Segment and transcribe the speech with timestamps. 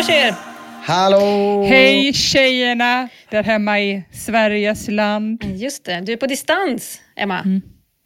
[0.00, 0.34] Hallå tjejer!
[0.82, 1.64] Hallå!
[1.68, 5.44] Hej tjejerna där hemma i Sveriges land.
[5.44, 7.44] Just det, du är på distans, Emma.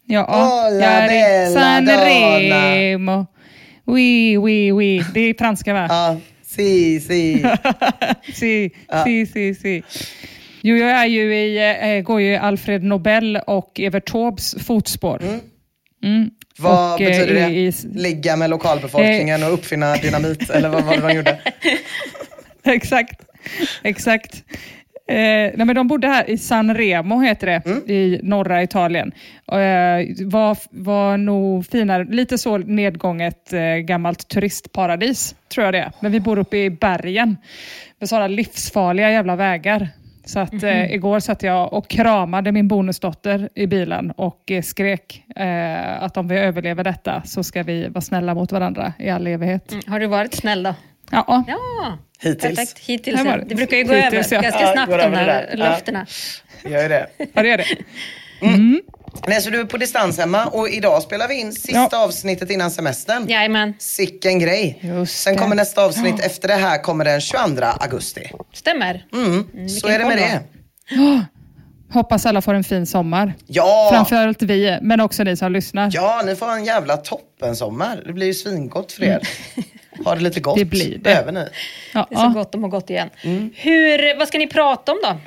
[0.05, 1.87] Ja, Hola, jag är i San.
[1.87, 3.25] Remo.
[3.85, 5.03] Oui, oui, oui.
[5.13, 5.85] Det är franska va?
[5.89, 7.45] Ja, si, si.
[8.33, 8.71] si,
[9.05, 9.83] si, si, si.
[10.61, 15.21] Jo, jag är ju i, eh, går ju i Alfred Nobel och Evert Taubes fotspår.
[16.03, 16.29] Mm.
[16.59, 17.53] Vad Och, eh, betyder det?
[17.53, 20.49] i- i- Ligga med lokalbefolkningen och uppfinna dynamit?
[20.49, 21.39] Eller vad var det de gjorde?
[22.63, 23.21] exakt.
[23.83, 24.43] exakt.
[25.07, 27.77] Eh, nej, men de bodde här i San Remo, heter det, Mm.
[27.91, 29.11] i norra Italien.
[29.51, 35.91] Eh, var, var nog finare, lite så nedgånget eh, gammalt turistparadis, tror jag det är.
[35.99, 37.37] Men vi bor uppe i bergen
[37.99, 39.89] med sådana livsfarliga jävla vägar.
[40.25, 45.23] Så att eh, igår satt jag och kramade min bonusdotter i bilen och eh, skrek
[45.35, 49.27] eh, att om vi överlever detta så ska vi vara snälla mot varandra i all
[49.27, 49.71] evighet.
[49.71, 50.75] Mm, Har du varit snäll då?
[51.11, 52.41] Ja, Ja, Hittills.
[52.55, 52.79] perfekt.
[52.79, 53.21] Hittills.
[53.25, 53.37] Ja.
[53.37, 53.45] det.
[53.49, 54.49] Det brukar ju gå Hittills, över ja.
[54.49, 55.47] ganska Ja, snabbt, går de där.
[55.51, 55.57] Ja.
[55.57, 56.05] löftena.
[56.69, 57.07] Gör ju det.
[57.33, 57.65] ja, det är det.
[59.27, 62.03] Nej, så du är på distans hemma och idag spelar vi in sista Ja.
[62.03, 63.27] avsnittet innan semestern.
[63.29, 64.79] Jajamän, Sicken grej.
[64.81, 65.39] Just Sen det.
[65.39, 68.31] kommer nästa avsnitt efter det här kommer den 22 augusti.
[68.53, 69.05] stämmer.
[69.13, 70.41] Mm, så vilken är det med det.
[71.93, 73.33] Hoppas alla får en fin sommar.
[73.47, 73.89] Ja!
[73.93, 75.89] Framförallt vi, men också ni som lyssnar.
[75.93, 78.03] Ja, ni får en jävla toppensommar.
[78.05, 79.19] Det blir ju svingott för er.
[80.05, 80.57] Ha det lite gott.
[80.57, 80.99] Det blir det.
[80.99, 81.47] Behöver ni.
[81.93, 83.09] Ja, Det är så gott om att gott igen.
[83.53, 85.17] Hur, vad ska ni prata om då?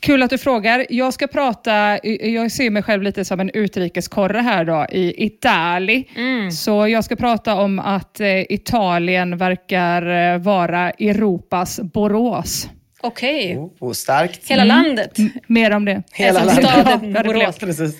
[0.00, 0.86] Kul att du frågar.
[0.90, 6.04] Jag ska prata, jag ser mig själv lite som en utrikeskorre här då, i Italien.
[6.16, 6.50] Mm.
[6.50, 12.68] Så jag ska prata om att eh, Italien verkar eh, vara Europas Borås.
[13.06, 14.40] Okej, Oh, starkt.
[14.50, 15.16] hela landet.
[15.46, 16.02] Mer om det.
[16.12, 16.64] Hela som landet.
[16.70, 17.58] staden Ja, Borås.
[17.58, 17.94] Precis.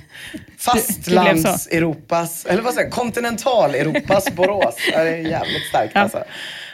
[0.58, 4.74] Fastlands-Europas, eller vad säger jag, kontinental-Europas Borås.
[4.92, 6.00] Ja, Det är jävligt starkt Ja.
[6.00, 6.24] alltså.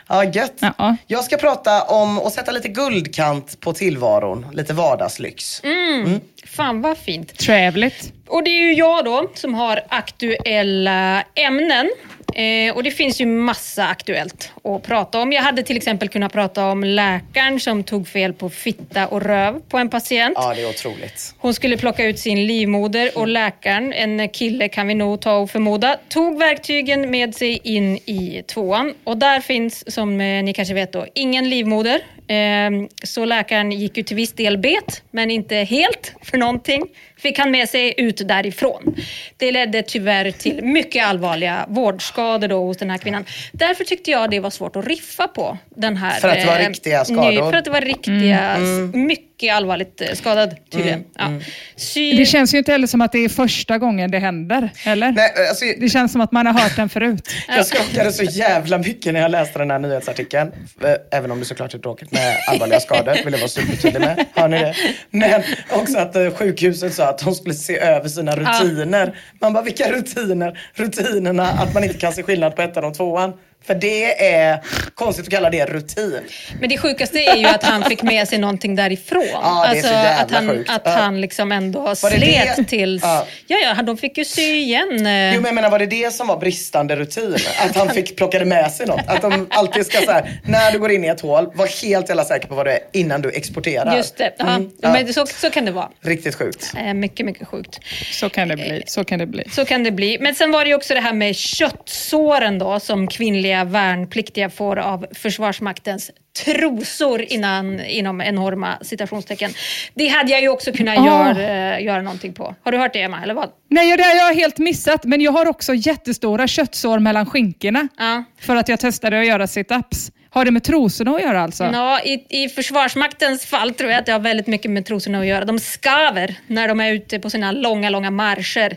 [0.09, 0.55] Ja, gött.
[0.61, 0.97] Ja.
[1.07, 5.63] Jag ska prata om att sätta lite guldkant på tillvaron, lite vardagslyx.
[5.65, 6.21] Mm.
[6.47, 7.39] Fan vad fint.
[7.39, 8.13] Trevligt.
[8.29, 11.91] Och det är ju jag då som har aktuella ämnen.
[12.35, 15.33] Eh, och det finns ju massa aktuellt att prata om.
[15.33, 19.61] Jag hade till exempel kunnat prata om läkaren som tog fel på fitta och röv
[19.69, 20.35] på en patient.
[20.37, 21.35] Ja, det är otroligt.
[21.39, 25.51] Hon skulle plocka ut sin livmoder och läkaren, en kille kan vi nog ta och
[25.51, 28.95] förmoda, tog verktygen med sig in i tvåan.
[29.05, 32.01] Och där finns, som eh, ni kanske vet då, ingen livmoder.
[32.29, 36.87] Ehm, Så läkaren gick ju till viss del bet, men inte helt för någonting.
[37.21, 38.97] Fick han med sig ut därifrån.
[39.37, 43.25] Det ledde tyvärr till mycket allvarliga vårdskador då hos den här kvinnan.
[43.53, 46.21] Därför tyckte jag det var svårt att riffa på den här...
[46.21, 47.31] För att det var eh, riktiga skador?
[47.31, 51.05] ny- För att det var riktiga, s- mycket mycket allvarligt eh, skadad tydligen.
[51.19, 51.45] Mm, Ja.
[51.77, 55.13] Sy- Det känns ju inte heller som att det är första gången det händer, eller?
[55.13, 57.29] Nej, alltså, Det känns som att man har hört den förut.
[57.49, 60.53] Jag skakade så jävla mycket när jag läste den här nyhetsartikeln.
[60.85, 64.25] Eh, Även om det såklart är tråkigt med allvarliga skador, vill jag vara supertydlig med.
[64.35, 64.75] Hör ni det?
[65.11, 69.17] Men också att eh, sjukhuset sa att de skulle se över sina rutiner.
[69.41, 70.61] Man bara, vilka rutiner?
[70.75, 73.33] Rutinerna att man inte kan se skillnad på ettan och tvåan.
[73.67, 74.61] För det är
[74.95, 76.21] konstigt att kalla det rutin.
[76.61, 79.25] Men det sjukaste är ju att han fick med sig någonting därifrån.
[79.33, 80.71] Ja, det är så jävla att han, sjukt.
[80.71, 82.65] att han liksom ändå det slet det?
[82.65, 83.03] tills...
[83.03, 83.27] Ja.
[83.47, 83.57] Ja.
[83.77, 85.07] ja, de fick ju sy igen.
[85.07, 87.37] eh, Jo men jag menar var det det som var bristande rutin?
[87.67, 89.01] Att han fick plocka med sig något?
[89.07, 92.09] Att de alltid ska så här, när du går in i ett hål, var helt
[92.09, 93.97] jävla säker på vad det är innan du exporterar.
[93.97, 94.35] Just det.
[94.39, 94.49] Ja.
[94.55, 94.93] Mm, ja.
[94.93, 95.89] Men så, så kan det vara.
[96.01, 96.73] Riktigt sjukt.
[96.77, 97.79] Eh, Mycket, mycket sjukt.
[98.13, 98.83] Så kan det bli.
[98.87, 99.45] Så kan det bli.
[99.51, 100.19] Så kan det bli.
[100.21, 104.79] Men sen var det ju också det här med köttsåren då som kvinnliga värnpliktiga får
[104.79, 106.11] av Försvarsmaktens
[106.45, 109.51] trosor innan, inom enorma citationstecken.
[109.95, 111.07] Det hade jag ju också kunnat Ah.
[111.07, 112.55] göra, eh, göra någonting på.
[112.63, 113.23] Har du hört det Emma?
[113.23, 113.49] Eller vad?
[113.69, 117.89] Nej, det har jag helt missat, men jag har också jättestora köttsår mellan skinkorna.
[117.99, 118.25] Ja.
[118.41, 120.13] För att jag testade att göra sit-ups.
[120.33, 121.65] Har det med trosorna att göra alltså?
[121.73, 125.27] Ja, i, I Försvarsmaktens fall tror jag att det har väldigt mycket med trosorna att
[125.27, 125.45] göra.
[125.45, 128.77] De skaver när de är ute på sina långa, långa marscher.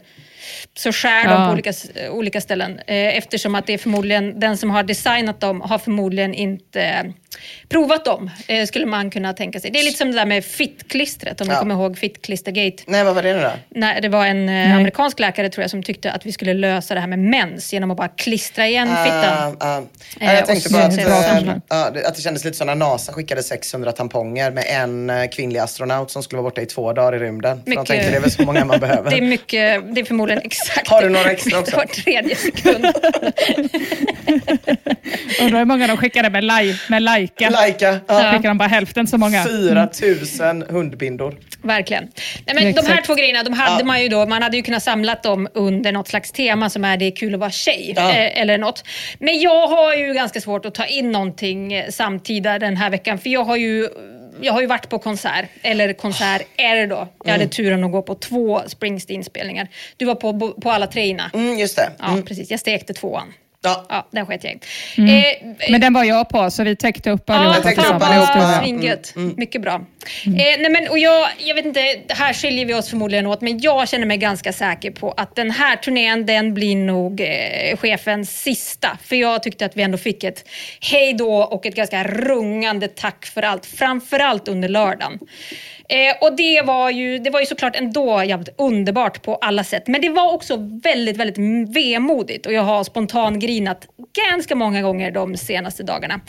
[0.78, 1.46] Så skär de Ja.
[1.48, 1.74] på olika,
[2.12, 2.80] olika ställen.
[2.88, 7.14] Eh, eftersom att det är förmodligen, den som har designat dem har förmodligen inte
[7.70, 9.72] provat dem, eh, skulle man kunna tänka sig.
[9.72, 11.54] Det är lite som det där med fittklistret, om Ja.
[11.54, 12.84] ni kommer ihåg fittklistergate.
[12.88, 13.52] Nej vad var det nu då?
[13.70, 16.94] Nej, det var en eh, amerikansk läkare tror jag som tyckte att vi skulle lösa
[16.94, 19.56] det här med mens genom att bara klistra igen fittan.
[19.60, 19.82] Ah, ah.
[20.20, 21.24] Ja, jag tänkte så- att, bra
[21.78, 25.60] eh, det- att det kändes lite som när NASA skickade 600 tamponger med en kvinnlig
[25.60, 27.58] astronaut som skulle vara borta i två dagar i rymden.
[27.58, 29.10] För de Mycket- tänkte det är väl så många man behöver.
[29.14, 31.76] Det är mycket, det är förmodligen exakt Har du några extra också?
[31.76, 32.86] var tredje sekund.
[35.42, 37.50] Undrar hur många de skickade med, li- med Laika.
[37.50, 38.32] Laika, ja.
[38.32, 39.44] Skickade de bara hälften så många.
[39.46, 39.90] 4
[40.54, 41.36] 000 hundbindor.
[41.62, 42.04] Verkligen.
[42.46, 43.86] Nej, men de här två grejerna, de hade Ja.
[43.86, 46.98] man ju då, man hade ju kunnat samlat dem under något slags tema som är
[46.98, 47.94] det är kul att vara tjej.
[47.96, 48.12] Ja.
[48.12, 48.84] Eh, eller något.
[49.20, 53.30] Men jag har ju ganska svårt att ta in någonting samtida den här veckan, för
[53.30, 53.90] jag har ju
[54.42, 57.08] jag har ju varit på konsert, eller konserter då.
[57.24, 59.68] Jag hade turen att gå på två Springsteen-spelningar.
[59.98, 61.32] Du var på, på alla tre Ina.
[61.34, 61.92] Mm, just det.
[62.00, 62.52] Ja, precis.
[62.52, 63.34] Jag stekte tvåan.
[63.64, 63.86] Ja.
[63.90, 64.60] Ja, den sket jag i.
[64.98, 65.16] Mm.
[65.16, 68.34] Eh, Men den var jag på, så vi täckte upp allihopa täckte upp allihopa.
[68.34, 69.14] Mm, svingött.
[69.38, 69.74] Mycket bra.
[70.26, 71.80] Eh, nej men, och jag, jag vet inte,
[72.10, 75.52] här skiljer vi oss förmodligen åt, men jag känner mig ganska säker på att den
[75.52, 78.98] här turnén, den blir nog eh, chefens sista.
[79.04, 80.50] För jag tyckte att vi ändå fick ett
[80.82, 83.66] hej då och ett ganska rungande tack för allt.
[83.66, 85.20] Framförallt under lördagen.
[85.90, 89.88] Eh, och det var, ju, det var ju såklart ändå jävligt underbart på alla sätt.
[89.88, 91.38] Men det var också väldigt, väldigt
[91.76, 93.88] vemodigt och jag har spontangrinat
[94.30, 96.22] ganska många gånger de senaste dagarna.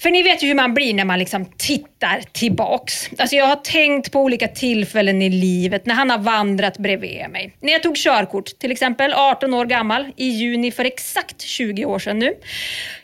[0.00, 3.10] För ni vet ju hur man blir när man liksom tittar tillbaks.
[3.18, 7.56] Alltså jag har tänkt på olika tillfällen i livet när han har vandrat bredvid mig.
[7.60, 11.98] När jag tog körkort, till exempel 18 år gammal, i juni för exakt 20 år
[11.98, 12.34] sedan nu.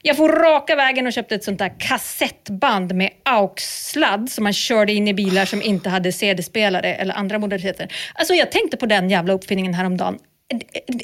[0.02, 4.92] Jag får raka vägen och köpte ett sånt där kassettband med AUX-sladd som man körde
[4.92, 7.88] in i bilar som inte hade CD-spelare eller andra moderniteter.
[8.14, 10.18] Alltså jag tänkte på den jävla uppfinningen häromdagen.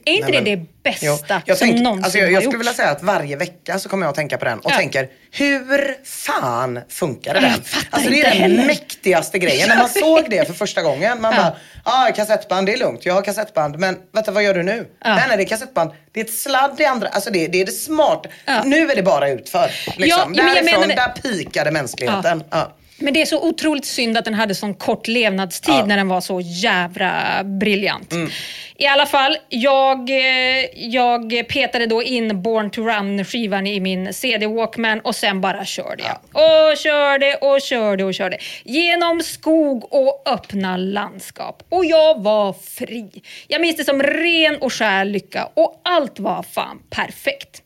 [0.04, 1.18] Är inte Nej, det men- det bästa Jo.
[1.46, 3.88] Jag, som tänk, någonsin alltså jag, har jag skulle vilja säga att varje vecka så
[3.88, 4.76] kommer jag att tänka på den och Ja.
[4.76, 7.60] tänker, hur fan funkar det Jag den?
[7.90, 8.66] Alltså det är den heller.
[8.66, 9.68] mäktigaste grejen.
[9.68, 13.14] När man såg det för första gången, man bara, ah, kassettband, det är lugnt, jag
[13.14, 14.86] har kassettband, men vänta vad gör du nu?
[15.04, 15.14] Ja.
[15.14, 17.66] Nej, nej, det är kassettband, det är ett sladd i andra, alltså det, det är
[17.66, 18.26] det smart.
[18.44, 18.62] Ja.
[18.64, 19.70] Nu är det bara utför.
[19.96, 20.06] Liksom.
[20.08, 22.44] Ja, men Därifrån, menar det- där pikade mänskligheten.
[22.50, 22.76] Ja.
[23.00, 25.86] Men det är så otroligt synd att den hade sån kort levnadstid Ja.
[25.86, 28.12] när den var så jävra briljant.
[28.12, 28.30] Mm.
[28.76, 30.10] I alla fall, jag,
[30.74, 36.18] jag petade då in Born to Run-skivan i min CD-Walkman och sen bara körde jag.
[36.70, 38.38] Och körde och körde och körde.
[38.64, 41.62] Genom skog och öppna landskap.
[41.68, 43.22] Och jag var fri.
[43.48, 47.62] Jag minns det som ren och skär lycka och allt var fan perfekt.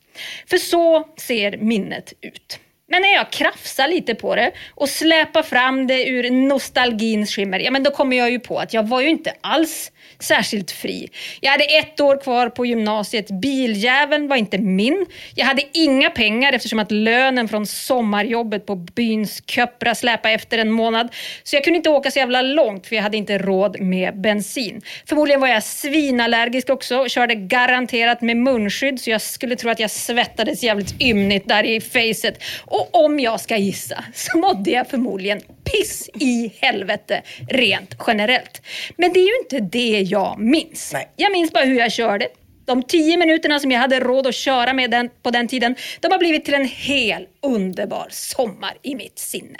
[0.50, 2.58] För så ser minnet ut.
[2.94, 7.70] Men när jag krafsar lite på det och släpar fram det ur nostalgins skimmer, ja
[7.70, 9.92] men då kommer jag ju på att jag var ju inte alls
[10.24, 11.08] särskilt fri.
[11.40, 15.06] Jag hade ett år kvar på gymnasiet, biljäveln var inte min.
[15.34, 20.70] Jag hade inga pengar eftersom att lönen från sommarjobbet på byns Köpra släpade efter en
[20.70, 21.08] månad.
[21.42, 24.80] Så jag kunde inte åka så jävla långt för jag hade inte råd med bensin.
[25.06, 29.80] Förmodligen var jag svinallergisk också och körde garanterat med munskydd så jag skulle tro att
[29.80, 32.42] jag svettades jävligt ymnigt där i facet.
[32.64, 38.62] Och om jag ska gissa så mådde jag förmodligen piss i helvete rent generellt.
[38.96, 40.92] Men det är ju inte det jag minns.
[40.92, 41.08] Nej.
[41.16, 42.28] Jag minns bara hur jag körde.
[42.66, 46.12] De tio minuterna som jag hade råd att köra med den på den tiden, de
[46.12, 49.58] har blivit till en hel underbar sommar i mitt sinne.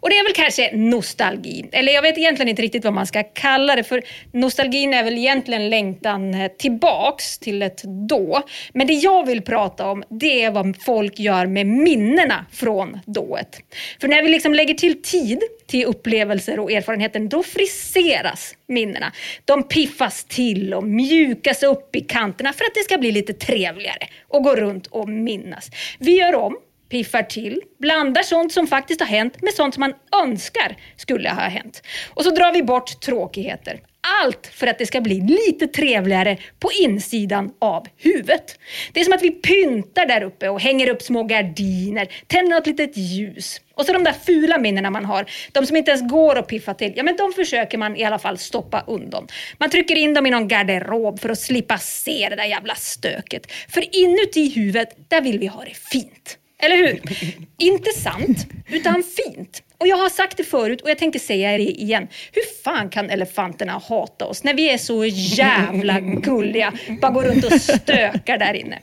[0.00, 3.22] Och det är väl kanske nostalgi, eller jag vet egentligen inte riktigt vad man ska
[3.22, 8.42] kalla det, för nostalgin är väl egentligen längtan eh, tillbaks till ett då.
[8.72, 13.60] Men det jag vill prata om, det är vad folk gör med minnena från dået.
[14.00, 19.12] För när vi liksom lägger till tid till upplevelser och erfarenheter, då friseras minnena.
[19.44, 24.08] De piffas till och mjukas upp i kanterna för att det ska bli lite trevligare
[24.28, 25.70] och gå runt och minnas.
[25.98, 26.56] Vi gör om
[26.92, 31.42] piffar till, blandar sånt som faktiskt har hänt med sånt som man önskar skulle ha
[31.42, 31.82] hänt.
[32.14, 33.80] Och så drar vi bort tråkigheter.
[34.22, 38.58] Allt för att det ska bli lite trevligare på insidan av huvudet.
[38.92, 42.66] Det är som att vi pyntar där uppe och hänger upp små gardiner, tänder något
[42.66, 43.60] litet ljus.
[43.74, 46.74] Och så de där fula minnena man har, de som inte ens går att piffa
[46.74, 49.26] till, ja men de försöker man i alla fall stoppa undan.
[49.58, 53.52] Man trycker in dem i någon garderob för att slippa se det där jävla stöket.
[53.68, 56.38] För inuti huvudet, där vill vi ha det fint.
[56.62, 57.00] Eller hur?
[57.58, 59.62] Inte sant, utan fint.
[59.78, 62.08] Och jag har sagt det förut och jag tänker säga det igen.
[62.32, 67.44] Hur fan kan elefanterna hata oss när vi är så jävla gulliga, bara går runt
[67.44, 68.78] och stökar där inne?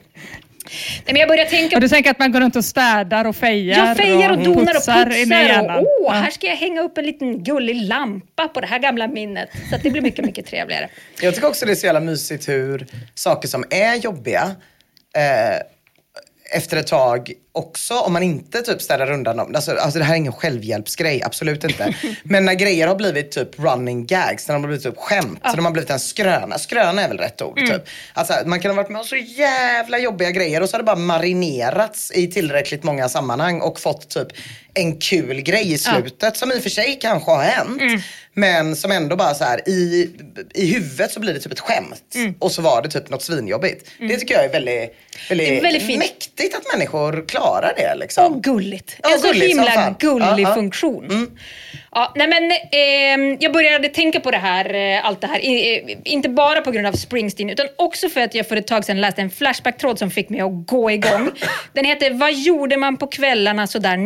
[1.05, 1.75] Nej, men jag börjar tänka...
[1.75, 3.87] Och du tänker att man går runt och städar och fejar?
[3.87, 5.79] Jag fejar och, och donar och putsar.
[5.79, 9.07] Och, åh, här ska jag hänga upp en liten gullig lampa på det här gamla
[9.07, 9.49] minnet.
[9.69, 10.89] Så att det blir mycket, mycket trevligare.
[11.21, 14.55] Jag tycker också det är så jävla mysigt hur saker som är jobbiga
[15.15, 15.61] eh,
[16.51, 19.55] efter ett tag också, om man inte typ städar undan dem.
[19.55, 21.95] Alltså, alltså det här är ingen självhjälpsgrej, absolut inte.
[22.23, 25.49] Men när grejer har blivit typ running gags, när de har blivit typ skämt, ja.
[25.49, 26.57] så de har blivit en skröna.
[26.57, 27.59] Skröna är väl rätt ord.
[27.59, 27.71] Mm.
[27.71, 27.81] Typ.
[28.13, 30.85] Alltså, man kan ha varit med om så jävla jobbiga grejer och så har det
[30.85, 34.27] bara marinerats i tillräckligt många sammanhang och fått typ
[34.79, 36.31] en kul grej i slutet ja.
[36.31, 37.81] som i och för sig kanske har hänt.
[37.81, 38.01] Mm.
[38.33, 40.09] Men som ändå bara så här i,
[40.53, 42.15] i huvudet så blir det typ ett skämt.
[42.15, 42.35] Mm.
[42.39, 43.91] Och så var det typ något svinjobbigt.
[43.99, 44.95] Det tycker jag är väldigt,
[45.29, 47.95] väldigt, väldigt mäktigt att människor klarar det.
[47.95, 48.33] Liksom.
[48.33, 48.95] Och gulligt.
[49.03, 51.05] Ja, en så himla gullig ja, funktion.
[51.05, 51.31] Mm.
[51.91, 55.97] Ja, nej men, eh, jag började tänka på det här, eh, allt det här, I,
[56.03, 59.01] inte bara på grund av Springsteen utan också för att jag för ett tag sedan
[59.01, 61.31] läste en Flashback-tråd som fick mig att gå igång.
[61.73, 63.97] Den heter Vad gjorde man på kvällarna sådär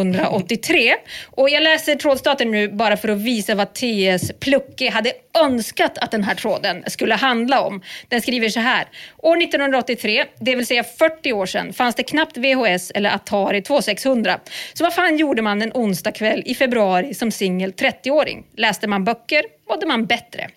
[0.00, 0.94] 1983?
[1.30, 4.32] Och jag läser trådstarten nu bara för att visa vad T.S.
[4.40, 5.12] Plucke hade
[5.44, 7.82] önskat att den här tråden skulle handla om.
[8.08, 8.88] Den skriver så här.
[9.16, 14.40] År 1983, det vill säga 40 år sedan, fanns det knappt VHS eller Atari 2600.
[14.72, 18.44] Så vad fan gjorde man en onsdagkväll i februari som singel 30-åring?
[18.56, 19.44] Läste man böcker?
[19.68, 20.50] Mådde man bättre?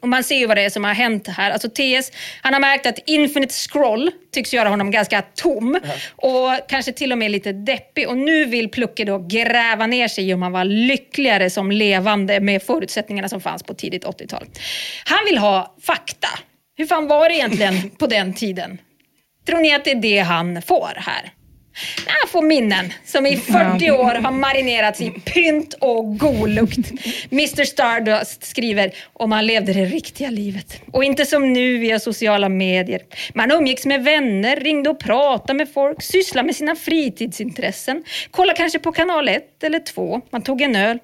[0.00, 1.50] Och man ser ju vad det är som har hänt här.
[1.50, 2.12] Alltså TS,
[2.42, 5.98] han har märkt att Infinite Scroll tycks göra honom ganska tom mm.
[6.16, 8.08] och kanske till och med lite deppig.
[8.08, 12.40] Och nu vill Plucke då gräva ner sig i om han var lyckligare som levande
[12.40, 14.46] med förutsättningarna som fanns på tidigt 80-tal.
[15.04, 16.28] Han vill ha fakta.
[16.76, 18.78] Hur fan var det egentligen på den tiden?
[19.46, 21.32] Tror ni att det är det han får här?
[22.06, 26.90] Han får minnen som i 40 år har marinerats i pynt och god lukt.
[27.32, 30.80] Mr Stardust skriver om han levde det riktiga livet.
[30.92, 33.00] Och inte som nu via sociala medier.
[33.34, 38.78] Man umgicks med vänner, ringde och pratade med folk, sysslade med sina fritidsintressen, kollade kanske
[38.78, 40.98] på kanal 1 eller 2, man tog en öl,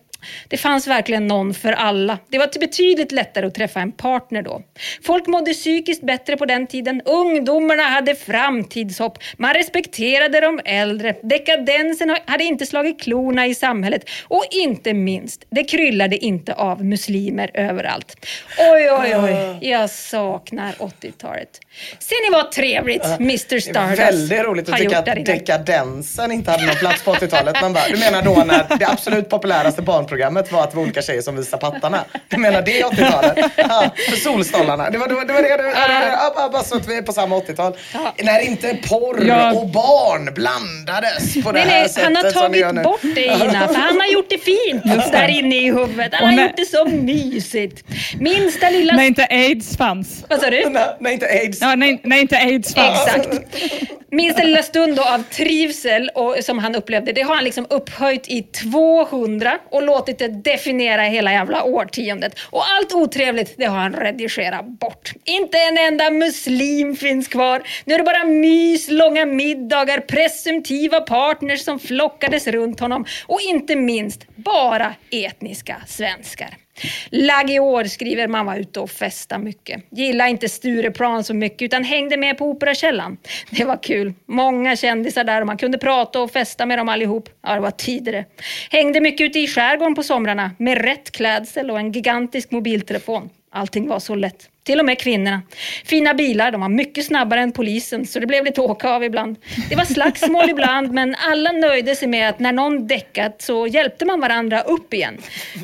[0.48, 2.18] det fanns verkligen någon för alla.
[2.28, 4.62] Det var betydligt lättare att träffa en partner då.
[5.02, 7.02] Folk mådde psykiskt bättre på den tiden.
[7.04, 9.18] Ungdomarna hade framtidshopp.
[9.36, 11.16] Man respekterade de äldre.
[11.22, 14.10] Dekadensen hade inte slagit klorna i samhället.
[14.22, 18.26] Och inte minst, det kryllade inte av muslimer överallt.
[18.58, 19.58] Oj, oj, oj.
[19.70, 21.60] Jag saknar 80-talet.
[21.98, 26.66] Ser ni vad trevligt Mr Stardust har Väldigt roligt att tycka att dekadensen inte hade
[26.66, 27.56] någon plats på 80-talet.
[27.88, 31.36] du menar då när det absolut populäraste barnprogrammet var att det var olika tjejer som
[31.36, 32.04] visade pattarna?
[32.28, 33.52] Du menar det 80-talet?
[33.56, 34.90] Ja, för solstollarna.
[34.90, 35.48] Det var, det var, det var det.
[35.48, 36.52] Uh.
[36.52, 37.72] Bara så att vi är på samma 80-tal.
[37.94, 38.00] Uh.
[38.22, 39.52] När inte porr ja.
[39.52, 43.68] och barn blandades på det nej, här nej, sättet Han har tagit bort det Ina,
[43.68, 46.14] för han har gjort det fint just där inne i huvudet.
[46.14, 47.84] Han har när, gjort det så mysigt.
[48.20, 48.92] Minsta lilla...
[48.92, 50.24] När inte aids fanns.
[50.28, 50.68] Vad sa du?
[50.68, 53.06] När, när inte aids Ja, nej, nej, inte aids fanns.
[53.06, 53.40] Exakt.
[54.14, 58.42] Minsta lilla stund av trivsel och, som han upplevde, det har han liksom upphöjt i
[58.42, 62.38] 200 och låtit det definiera hela jävla årtiondet.
[62.50, 65.12] Och allt otrevligt, det har han redigerat bort.
[65.24, 67.62] Inte en enda muslim finns kvar.
[67.84, 73.76] Nu är det bara mys, långa middagar, presumtiva partners som flockades runt honom och inte
[73.76, 76.63] minst bara etniska svenskar.
[77.10, 79.82] Lagior skriver man var ute och festa mycket.
[79.90, 83.16] Gillade inte Stureplan så mycket utan hängde med på Operakällan.
[83.50, 84.14] Det var kul.
[84.26, 87.28] Många kändisar där och man kunde prata och festa med dem allihop.
[87.42, 88.24] Ja, det var tidigare.
[88.70, 93.30] Hängde mycket ute i skärgården på somrarna med rätt klädsel och en gigantisk mobiltelefon.
[93.50, 95.42] Allting var så lätt till och med kvinnorna.
[95.84, 99.36] Fina bilar, de var mycket snabbare än polisen så det blev lite åka av ibland.
[99.68, 104.04] Det var slagsmål ibland men alla nöjde sig med att när någon däckat så hjälpte
[104.04, 105.18] man varandra upp igen.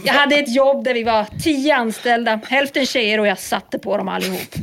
[0.04, 3.97] Jag hade ett jobb där vi var tio anställda, hälften tjejer och jag satte på
[3.97, 4.54] dem allihop.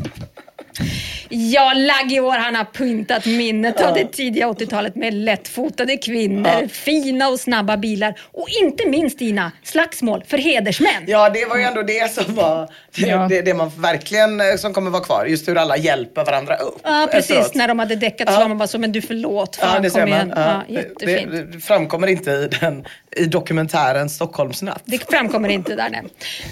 [1.30, 7.40] Ja, Laggiår han har pyntat minnet av det tidiga 80-talet med lättfotade kvinnor, fina och
[7.40, 11.04] snabba bilar och inte minst Ina, slagsmål för hedersmän.
[11.08, 13.28] Ja, det var ju ändå det som var det, Ja.
[13.30, 15.26] det, det man verkligen eh, som kommer vara kvar.
[15.26, 16.80] Just hur alla hjälper varandra upp.
[16.84, 17.32] Ja, precis.
[17.32, 17.56] efteråt.
[17.56, 18.40] När de hade däckat så Ja.
[18.40, 20.34] var man bara så, men du förlåt, fan Ja, det ser man.
[20.36, 21.32] Ja, Ja, jättefint.
[21.32, 22.86] det, det framkommer inte i, den,
[23.18, 24.82] i dokumentären Stockholmsnatt.
[24.86, 26.04] Det framkommer inte där nej.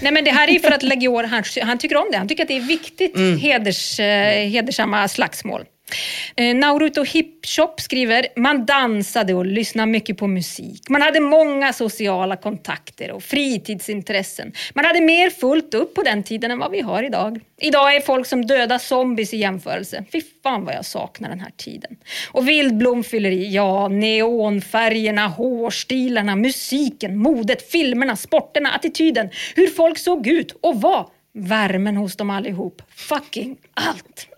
[0.02, 2.18] Nej men det här är ju för att Legior, han, han tycker om det.
[2.18, 3.38] Han tycker att det är viktigt, Mm.
[3.38, 5.64] heders, eh, hedersamma slagsmål.
[6.36, 10.88] Eh, Nauruto Hip Shop skriver, man dansade och lyssnade mycket på musik.
[10.88, 14.52] Man hade många sociala kontakter och fritidsintressen.
[14.74, 17.40] Man hade mer fullt upp på den tiden än vad vi har idag.
[17.60, 20.04] Idag är folk som döda zombies i jämförelse.
[20.12, 21.96] Fy fan vad jag saknar den här tiden.
[22.32, 30.80] Och vildblomfylleri, ja, neonfärgerna, hårstilarna, musiken, modet, filmerna, sporterna, attityden, hur folk såg ut och
[30.80, 31.08] var.
[31.32, 32.82] Värmen hos dem allihop.
[32.94, 34.28] Fucking allt.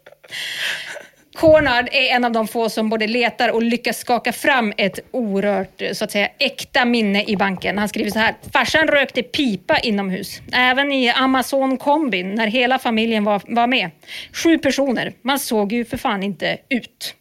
[1.39, 5.83] Cornard är en av de få som både letar och lyckas skaka fram ett orört,
[5.93, 7.79] så att säga äkta minne i banken.
[7.79, 8.35] Han skriver så här.
[8.53, 10.41] Farsan rökte pipa inomhus.
[10.53, 13.91] Även i Amazon kombin när hela familjen var, var med.
[14.33, 15.13] Sju personer.
[15.23, 17.15] Man såg ju för fan inte ut.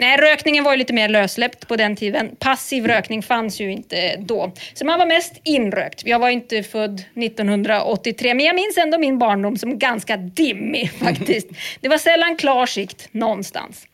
[0.00, 2.36] Nej, rökningen var ju lite mer lössläppt på den tiden.
[2.38, 4.52] Passiv rökning fanns ju inte då.
[4.74, 6.06] Så man var mest inrökt.
[6.06, 11.48] Jag var inte född 1983, men jag minns ändå min barndom som ganska dimmig faktiskt.
[11.80, 13.86] Det var sällan klar sikt någonstans.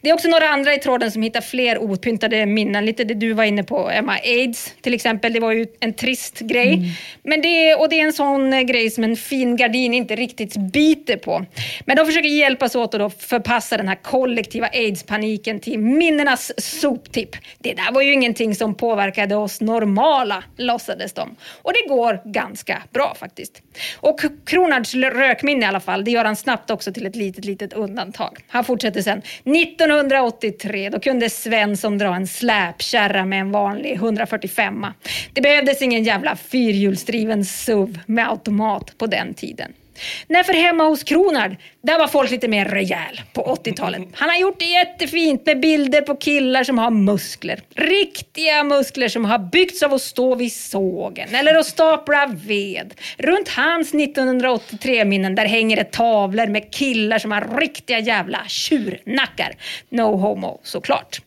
[0.00, 2.86] Det är också några andra i tråden som hittar fler opyntade minnen.
[2.86, 4.12] Lite det du var inne på, Emma.
[4.12, 6.92] Aids till exempel, det var ju en trist grej.
[7.22, 10.56] Men det och det är en sån eh, grej som en fin gardin inte riktigt
[10.56, 11.44] biter på.
[11.84, 17.36] Men de försöker hjälpas åt att förpassa den här kollektiva aids-paniken till minnenas soptipp.
[17.58, 21.36] Det där var ju ingenting som påverkade oss normala, låtsades de.
[21.62, 23.62] Och det går ganska bra faktiskt.
[23.94, 27.72] Och Kronards rökminne i alla fall, det gör han snabbt också till ett litet, litet
[27.72, 28.38] undantag.
[28.48, 29.22] Han fortsätter sen.
[29.46, 34.86] 1983, då kunde Svensson dra en släpkärra med en vanlig 145
[35.32, 39.72] Det behövdes ingen jävla fyrhjulsdriven SUV med automat på den tiden.
[40.26, 44.02] Nej, för hemma hos Kronard, där var folk lite mer rejäl på 80-talet.
[44.12, 47.60] Han har gjort det jättefint med bilder på killar som har muskler.
[47.74, 52.94] Riktiga muskler som har byggts av att stå vid sågen eller att stapla ved.
[53.18, 59.56] Runt hans 1983-minnen där hänger det tavlor med killar som har riktiga jävla tjurnackar.
[59.90, 61.20] No homo såklart.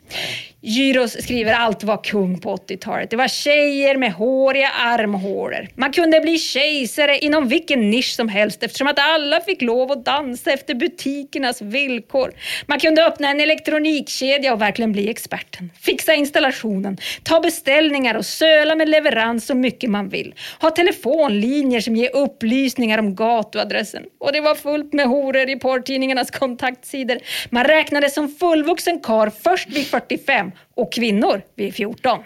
[0.61, 3.09] Gyros skriver allt var kung på 80-talet.
[3.09, 5.67] Det var tjejer med håriga armhålor.
[5.75, 10.05] Man kunde bli kejsare inom vilken nisch som helst eftersom att alla fick lov att
[10.05, 12.31] dansa efter butikernas villkor.
[12.65, 15.71] Man kunde öppna en elektronikkedja och verkligen bli experten.
[15.81, 20.35] Fixa installationen, ta beställningar och söla med leverans så mycket man vill.
[20.61, 24.03] Ha telefonlinjer som ger upplysningar om gatuadressen.
[24.19, 27.17] Och det var fullt med horor i porrtidningarnas kontaktsidor.
[27.49, 32.19] Man räknades som fullvuxen kar först vid 45 och kvinnor vid 14.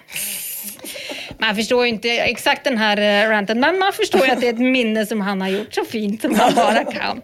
[1.38, 4.48] Man förstår ju inte exakt den här eh, ranten, men man förstår ju att det
[4.48, 7.22] är ett minne som han har gjort så fint som han bara kan.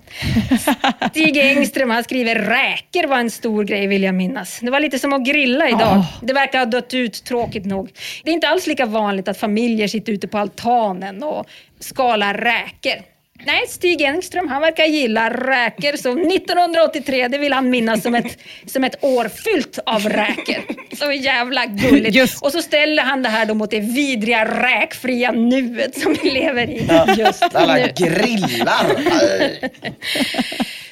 [1.09, 4.59] Stig Engström han skriver räker var en stor grej vill jag minnas.
[4.61, 6.03] Det var lite som att grilla idag.
[6.21, 7.91] Det verkar ha dött ut tråkigt nog.
[8.23, 11.45] Det är inte alls lika vanligt att familjer sitter ute på altanen och
[11.79, 13.03] skalar räkor.
[13.45, 18.37] Nej, Stig Engström han verkar gilla räkor så 1983 det vill han minnas som ett,
[18.65, 20.95] som ett år fyllt av räkor.
[20.95, 22.15] Så jävla gulligt.
[22.15, 22.43] Just.
[22.43, 26.69] Och så ställer han det här då mot det vidriga räkfria nuet som vi lever
[26.69, 27.91] i just Alla nu.
[27.95, 28.85] grillar.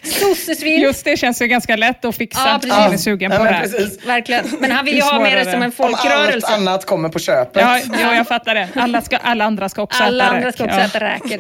[0.03, 0.81] Sossesvin.
[0.81, 2.39] Just det känns ju ganska lätt att fixa.
[2.45, 2.77] Ja, Ja, precis.
[2.77, 3.57] man är sugen Ja, på men det.
[3.59, 3.63] här.
[3.67, 4.05] precis.
[4.05, 4.45] Verkligen.
[4.59, 6.47] Men han vill ju ha med det som en Om allt folkrörelse.
[6.47, 7.61] annat kommer på köpet.
[7.61, 8.67] Ja, ja, jag fattar det.
[8.75, 10.55] Alla, ska, alla andra ska också Alla äta andra räk.
[10.55, 10.85] ska också Ja.
[10.85, 11.39] äta räkor.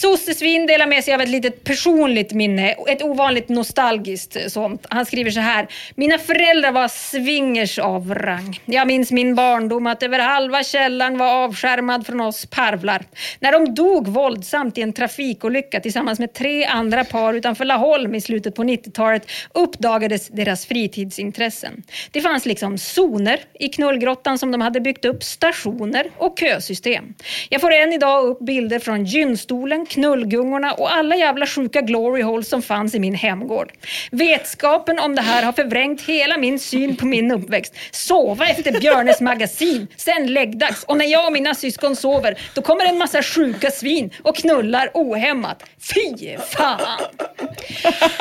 [0.00, 4.86] Sossesvin delar med sig av ett litet personligt minne, ett ovanligt nostalgiskt sånt.
[4.90, 5.68] Han skriver så här.
[5.94, 8.60] Mina föräldrar var swingers av rang.
[8.64, 13.04] Jag minns min barndom att över halva källaren var avskärmad från oss parvlar.
[13.40, 18.20] När de dog våldsamt i en trafikolycka tillsammans med tre andra par utanför Laholm i
[18.20, 21.82] slutet på 90-talet uppdagades deras fritidsintressen.
[22.10, 27.14] Det fanns liksom zoner i knullgrottan som de hade byggt upp, stationer och kösystem.
[27.48, 32.48] Jag får än idag upp bilder från gynstolen, knullgungorna och alla jävla sjuka glory holes
[32.48, 33.72] som fanns i min hemgård.
[34.10, 37.74] Vetskapen om det här har förvrängt hela min syn på min uppväxt.
[37.90, 42.84] Sova efter Björnes magasin, sen läggdags och när jag och mina syskon sover då kommer
[42.84, 45.62] en massa sjuka svin och knullar ohämmat.
[45.94, 46.80] Fy fan!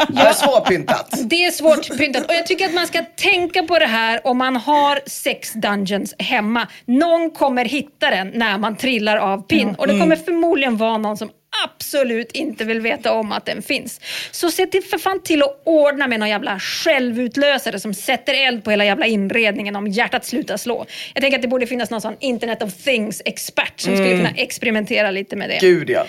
[0.10, 1.14] Det är svårpyntat.
[1.30, 4.38] Det är svårt pyntat och jag tycker att man ska tänka på det här om
[4.38, 6.68] man har sex dungeons hemma.
[6.86, 11.18] Någon kommer hitta den när man trillar av pinn och det kommer förmodligen vara någon
[11.18, 11.30] som
[11.66, 14.02] absolut inte vill veta om att den finns.
[14.32, 18.64] Så se till för fan till att ordna med någon jävla självutlösare som sätter eld
[18.64, 20.86] på hela jävla inredningen om hjärtat slutar slå.
[21.14, 25.12] Jag tänker att det borde finnas någon sån internet of things-expert som skulle kunna experimentera
[25.12, 25.58] lite med det.
[25.62, 26.06] Gud ja.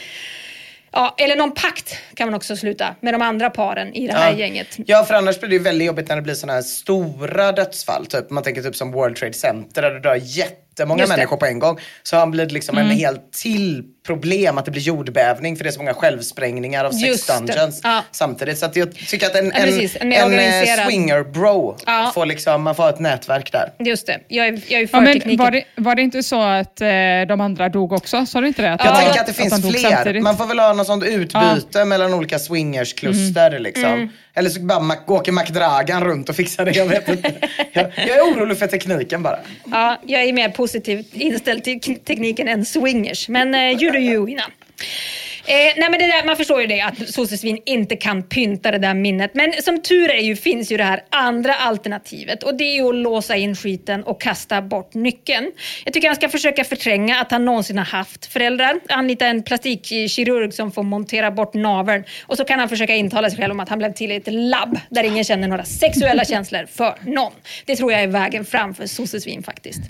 [0.92, 4.32] Ja, eller någon pakt kan man också sluta med de andra paren i det här
[4.32, 4.38] Ja.
[4.38, 4.76] gänget.
[4.86, 8.06] Ja, för annars blir det ju väldigt jobbigt när det blir sådana här stora dödsfall.
[8.06, 11.16] Typ, man tänker typ som World Trade Center där det dör jättemånga Just det.
[11.16, 11.78] människor på en gång.
[12.02, 12.90] Så har blir det liksom Mm.
[12.90, 16.90] en helt till problem att det blir jordbävning för det är så många självsprängningar av
[16.90, 18.04] sex dungeons Ja.
[18.10, 18.58] samtidigt.
[18.58, 19.96] Så att jag tycker att en, Ja, precis.
[20.00, 22.10] En en, eh, swinger bro Ja.
[22.14, 23.72] får liksom, man får ha ett nätverk där.
[23.78, 25.44] Just det, jag är, jag är för Ja, men tekniken.
[25.44, 26.86] var, det, var det inte så att eh,
[27.28, 28.26] de andra dog också?
[28.26, 28.72] Sa du inte det?
[28.72, 29.90] Att Jag tänker att det finns de dog fler.
[29.90, 30.22] samtidigt?
[30.22, 33.58] Man får väl ha något sånt utbyte mellan olika swingerskluster.
[33.58, 33.84] Liksom.
[33.84, 34.08] Mm.
[34.34, 36.70] Eller så bara Mac- åker McDragan runt och fixar det.
[36.70, 37.32] Jag, vet inte.
[37.72, 39.38] jag, jag är orolig för tekniken bara.
[39.70, 43.28] Ja, jag är mer positivt inställd till tekniken än swingers.
[43.28, 43.60] Men eh,
[43.98, 44.52] you do you,
[45.48, 48.78] Eh, nej men det där, man förstår ju det att sossesvin inte kan pynta det
[48.78, 49.34] där minnet.
[49.34, 52.88] Men som tur är ju finns ju det här andra alternativet och det är ju
[52.88, 55.50] att låsa in skiten och kasta bort nyckeln.
[55.84, 58.80] Jag tycker han ska försöka förtränga att han någonsin har haft föräldrar.
[58.88, 63.38] Anlita en plastikkirurg som får montera bort naveln och så kan han försöka intala sig
[63.38, 66.66] själv om att han blev till i ett labb där ingen känner några sexuella känslor
[66.66, 67.32] för någon.
[67.66, 69.80] Det tror jag är vägen fram för sossesvin faktiskt.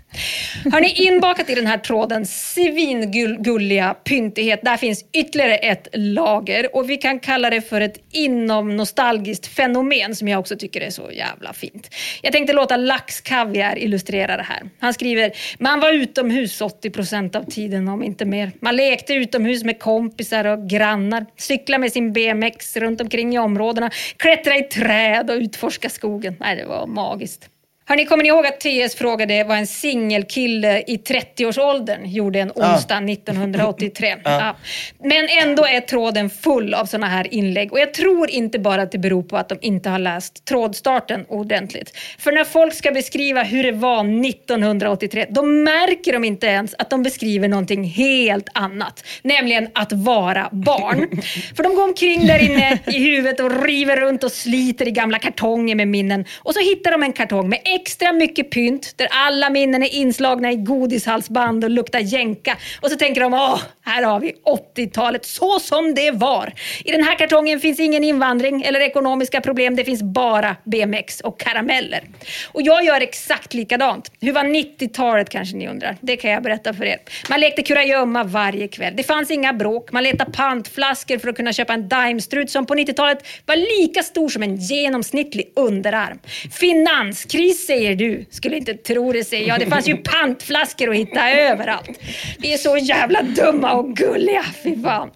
[0.73, 4.61] Har ni inbakat i den här tråden svingulliga pyntighet?
[4.63, 10.29] Där finns ytterligare ett lager och vi kan kalla det för ett inomnostalgiskt fenomen som
[10.29, 11.95] jag också tycker är så jävla fint.
[12.23, 14.71] Jag tänkte låta Lax Kaviar illustrera det här.
[14.79, 18.53] Han skriver, man var utomhus 80 procent av tiden om inte mer.
[18.61, 23.91] Man lekte utomhus med kompisar och grannar, cyklade med sin BMX runt omkring i områdena,
[24.17, 26.37] klättrade i träd och utforska skogen.
[26.41, 27.51] Nej, det var magiskt.
[27.89, 33.11] Hörni, kommer ni ihåg att TS frågade vad en singelkille i 30-årsåldern gjorde en onsdag
[33.11, 34.17] 1983?
[34.25, 34.57] Ja.
[35.05, 38.93] Men ändå är tråden full av sådana här inlägg och jag tror inte bara att
[38.93, 41.97] det beror på att de inte har läst trådstarten ordentligt.
[42.19, 46.91] För när folk ska beskriva hur det var 1983, då märker de inte ens att
[46.91, 51.23] de beskriver någonting helt annat, nämligen att vara barn.
[51.57, 55.19] För de går omkring där inne i huvudet och river runt och sliter i gamla
[55.19, 59.51] kartonger med minnen och så hittar de en kartong med extra mycket pynt där alla
[59.51, 62.57] minnen är inslagna i godishalsband och luktar jänka.
[62.81, 64.35] Och så tänker de, åh, här har vi
[64.77, 66.53] 80-talet så som det var.
[66.85, 69.77] I den här kartongen finns ingen invandring eller ekonomiska problem.
[69.77, 72.05] Det finns bara BMX och karameller.
[72.53, 74.13] Och jag gör exakt likadant.
[74.21, 75.97] Hur var 90-talet kanske ni undrar?
[76.01, 76.99] Det kan jag berätta för er.
[77.31, 78.97] Man lekte kurragömma varje kväll.
[78.97, 79.93] Det fanns inga bråk.
[79.93, 84.29] Man letade pantflaskor för att kunna köpa en daimstrut som på 90-talet var lika stor
[84.29, 86.19] som en genomsnittlig underarm.
[86.53, 88.25] Finanskris säger du.
[88.31, 89.61] Skulle inte tro det säger jag.
[89.61, 92.01] Det fanns ju pantflaskor att hitta överallt.
[92.39, 94.45] Vi är så jävla dumma och gulliga.
[94.63, 95.11] Fy fan.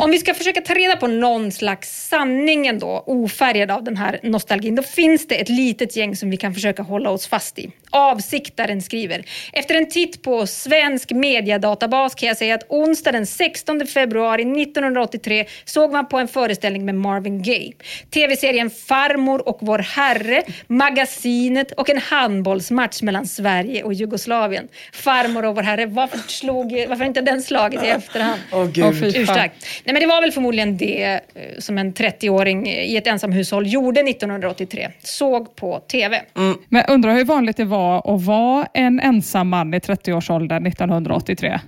[0.00, 4.20] Om vi ska försöka ta reda på någon slags sanning ändå, ofärgad av den här
[4.22, 7.70] nostalgin, då finns det ett litet gäng som vi kan försöka hålla oss fast i.
[7.90, 13.86] Avsiktaren skriver, efter en titt på svensk mediadatabas kan jag säga att onsdag den 16
[13.86, 17.72] februari 1983 såg man på en föreställning med Marvin Gaye.
[18.10, 24.68] TV-serien Farmor och vår Herre, Magasinet och en handbollsmatch mellan Sverige och Jugoslavien.
[24.92, 28.40] Farmor och vår Herre, varför, slog, varför inte den slagit i efterhand?
[28.52, 28.84] Åh gud.
[28.84, 28.92] Åh,
[29.38, 29.66] Urstarkt.
[29.84, 31.20] Nej, men det var väl förmodligen det eh,
[31.58, 34.88] som en 30-åring i ett ensamhushåll gjorde 1983.
[35.02, 36.22] Såg på TV.
[36.68, 41.60] Men undrar hur vanligt det var att vara en ensam man i 30-årsåldern 1983?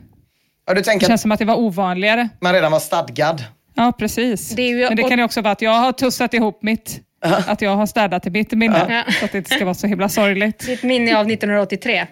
[0.66, 2.28] Ja, du Det tänker känns att som att det var ovanligare.
[2.40, 3.44] man redan var stadgad.
[3.74, 4.50] Ja, precis.
[4.50, 7.00] Det ju- Men det kan ju också vara att jag har tussat ihop mitt.
[7.22, 9.04] Att jag har städat i mitt minne.
[9.06, 9.12] Ja.
[9.12, 10.62] Så att det inte ska vara så himla sorgligt.
[10.62, 12.06] Sitt minne av 1983.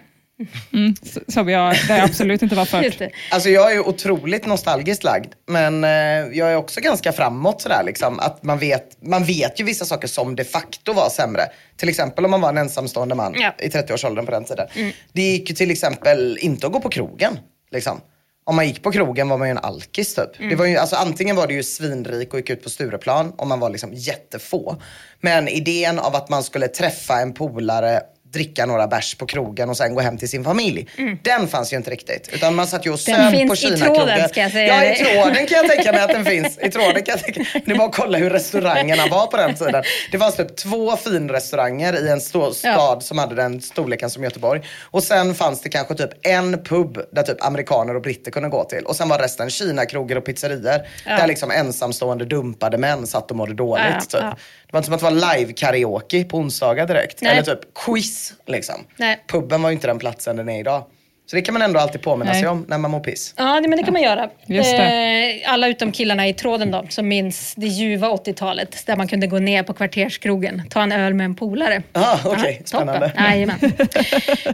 [0.73, 0.95] Mm,
[1.27, 3.11] som jag, där jag absolut inte var det.
[3.31, 5.33] Alltså jag är ju otroligt nostalgiskt lagd.
[5.47, 5.89] Men eh,
[6.37, 8.19] jag är också ganska framåt sådär liksom.
[8.19, 11.41] Att man vet, man vet ju vissa saker som de facto var sämre.
[11.77, 13.53] Till exempel om man var en ensamstående man Ja.
[13.59, 14.67] i 30-årsåldern på den tiden.
[15.13, 17.39] Det gick ju till exempel inte att gå på krogen.
[17.71, 18.01] Liksom.
[18.43, 20.29] Om man gick på krogen var man ju en alkis typ.
[20.49, 23.49] Det var ju, alltså, antingen var du ju svinrik och gick ut på Stureplan om
[23.49, 24.75] man var liksom jättefå.
[25.21, 29.77] Men idén av att man skulle träffa en polare dricka några bärs på krogen och
[29.77, 30.87] sen gå hem till sin familj.
[31.23, 32.29] Den fanns ju inte riktigt.
[32.33, 33.21] Utan man satt ju och Mm.
[33.21, 35.91] Den söp på finns i tråden, ska jag säga Ja, i tråden kan jag tänka
[35.91, 36.57] mig att den finns.
[36.59, 37.43] I tråden kan jag tänka.
[37.65, 39.83] Det är bara att kolla hur restaurangerna var på den tiden.
[40.11, 44.61] Det fanns typ två finrestauranger i en stad som hade den storleken som Göteborg.
[44.83, 48.63] Och sen fanns det kanske typ en pub där typ amerikaner och britter kunde gå
[48.63, 48.83] till.
[48.85, 50.79] Och sen var resten Kina-krogar och pizzerior.
[51.05, 53.85] Där liksom ensamstående dumpade män satt och mådde dåligt.
[54.13, 54.39] Ja, typ.
[54.69, 57.21] Det var inte som att det var live-karaoke på onsdagar direkt.
[57.21, 57.31] Nej.
[57.31, 58.75] Eller typ quiz liksom.
[58.97, 59.23] Nej.
[59.27, 60.83] Puben var ju inte den platsen den är idag.
[61.29, 62.41] Så det kan man ändå alltid påminna Nej.
[62.41, 63.33] sig om när man mår piss.
[63.37, 64.29] Ja, det- men det kan man göra.
[64.45, 65.39] Just det.
[65.43, 69.27] Eh, Alla utom killarna i tråden då, som minns det ljuva 80-talet där man kunde
[69.27, 71.83] gå ner på kvarterskrogen, ta en öl med en polare.
[71.93, 72.57] Ah, okej.
[72.59, 73.09] Ja, Spännande.
[73.09, 73.23] toppen.
[73.25, 73.59] Jajamän.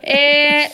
[0.01, 0.67] eh, eh,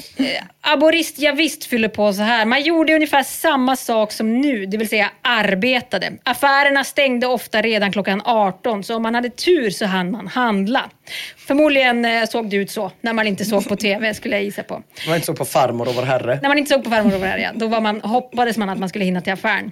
[0.61, 2.45] aborist, jag visst fyller på så här.
[2.45, 6.11] Man gjorde ungefär samma sak som nu, det vill säga arbetade.
[6.23, 10.89] Affärerna stängde ofta redan klockan 18, så om man hade tur så hann man handla.
[11.37, 14.63] Förmodligen eh, såg det ut så när man inte såg på TV, skulle jag gissa
[14.63, 14.81] på.
[15.03, 16.39] Det var inte så på farmor och vår herre.
[16.41, 18.69] När man inte såg på farmor och vår herre, ja, då var man, hoppades man
[18.69, 19.71] att man skulle hinna till affären.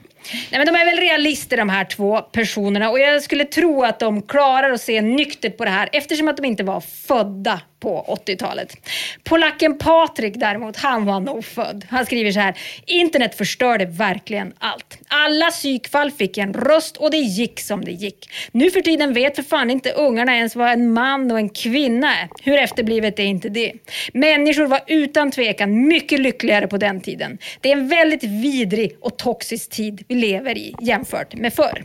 [0.51, 3.99] Nej, men de är väl realister de här två personerna och jag skulle tro att
[3.99, 8.19] de klarar att se nyktert på det här eftersom att de inte var födda på
[8.25, 8.75] 80-talet.
[9.23, 11.85] Polacken Patrik däremot, han var nog född.
[11.89, 12.57] Han skriver så här.
[12.85, 14.97] Internet förstörde verkligen allt.
[15.07, 18.29] Alla psykfall fick en röst och det gick som det gick.
[18.51, 22.15] Nu för tiden vet för fan inte ungarna ens vad en man och en kvinna
[22.15, 22.29] är.
[22.41, 23.73] Hur efterblivet är inte det?
[24.13, 27.37] Människor var utan tvekan mycket mycket lyckligare på den tiden.
[27.61, 31.83] Det är en väldigt vidrig och toxisk tid vi lever i jämfört med förr.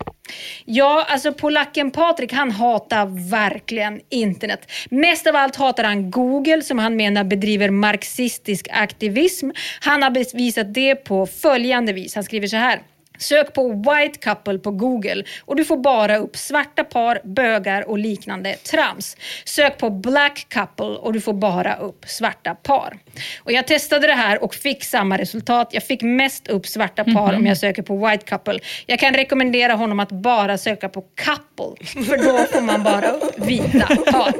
[0.65, 4.71] Ja, alltså polacken Patrik han hatar verkligen internet.
[4.91, 9.51] Mest av allt hatar han Google som han menar bedriver marxistisk aktivism.
[9.81, 12.15] Han har bevisat det på följande vis.
[12.15, 12.81] Han skriver så här.
[13.19, 17.99] Sök på white couple på Google och du får bara upp svarta par, bögar och
[17.99, 19.17] liknande trams.
[19.45, 22.99] Sök på black couple och du får bara upp svarta par.
[23.39, 25.69] Och jag testade det här och fick samma resultat.
[25.71, 28.59] Jag fick mest upp svarta par om jag söker på white couple.
[28.87, 33.39] Jag kan rekommendera honom att bara söka på couple för då får man bara upp
[33.39, 34.35] vita par.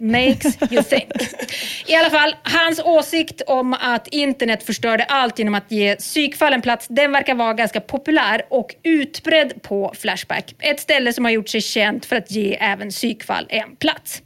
[0.00, 1.12] Makes you think.
[1.86, 6.62] I alla fall, hans åsikt om att internet förstörde allt genom att ge psykfall en
[6.62, 10.54] plats, den verkar vara ganska populär och utbredd på Flashback.
[10.58, 14.22] Ett ställe som har gjort sig känt för att ge även psykfall en plats.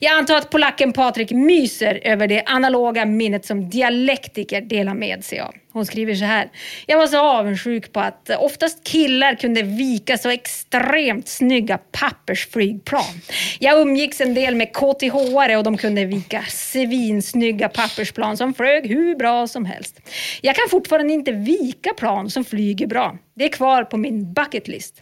[0.00, 5.40] Jag antar att polacken Patrik myser över det analoga minnet som dialektiker delar med sig
[5.40, 5.54] av.
[5.72, 6.50] Hon skriver så här.
[6.86, 13.20] Jag var så avundsjuk på att oftast killar kunde vika så extremt snygga pappersflygplan.
[13.58, 15.16] Jag umgicks en del med KTH
[15.58, 20.00] och de kunde vika svinsnygga pappersplan som flög hur bra som helst.
[20.40, 23.18] Jag kan fortfarande inte vika plan som flyger bra.
[23.34, 25.00] Det är kvar på min bucket list.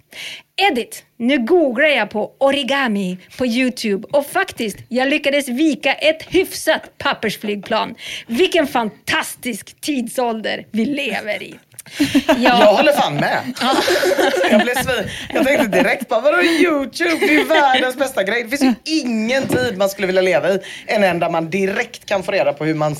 [0.57, 1.05] Edit!
[1.17, 7.95] Nu googlar jag på origami på Youtube och faktiskt, jag lyckades vika ett hyfsat pappersflygplan.
[8.27, 11.55] Vilken fantastisk tidsålder vi lever i.
[12.39, 13.43] Jag håller fan med.
[14.51, 15.11] jag, blev svin.
[15.35, 17.17] jag tänkte direkt bara, vadå YouTube?
[17.21, 18.43] Det är världens bästa grej.
[18.43, 22.07] Det finns ju ingen tid man skulle vilja leva i än en där man direkt
[22.07, 22.97] kan få reda på hur man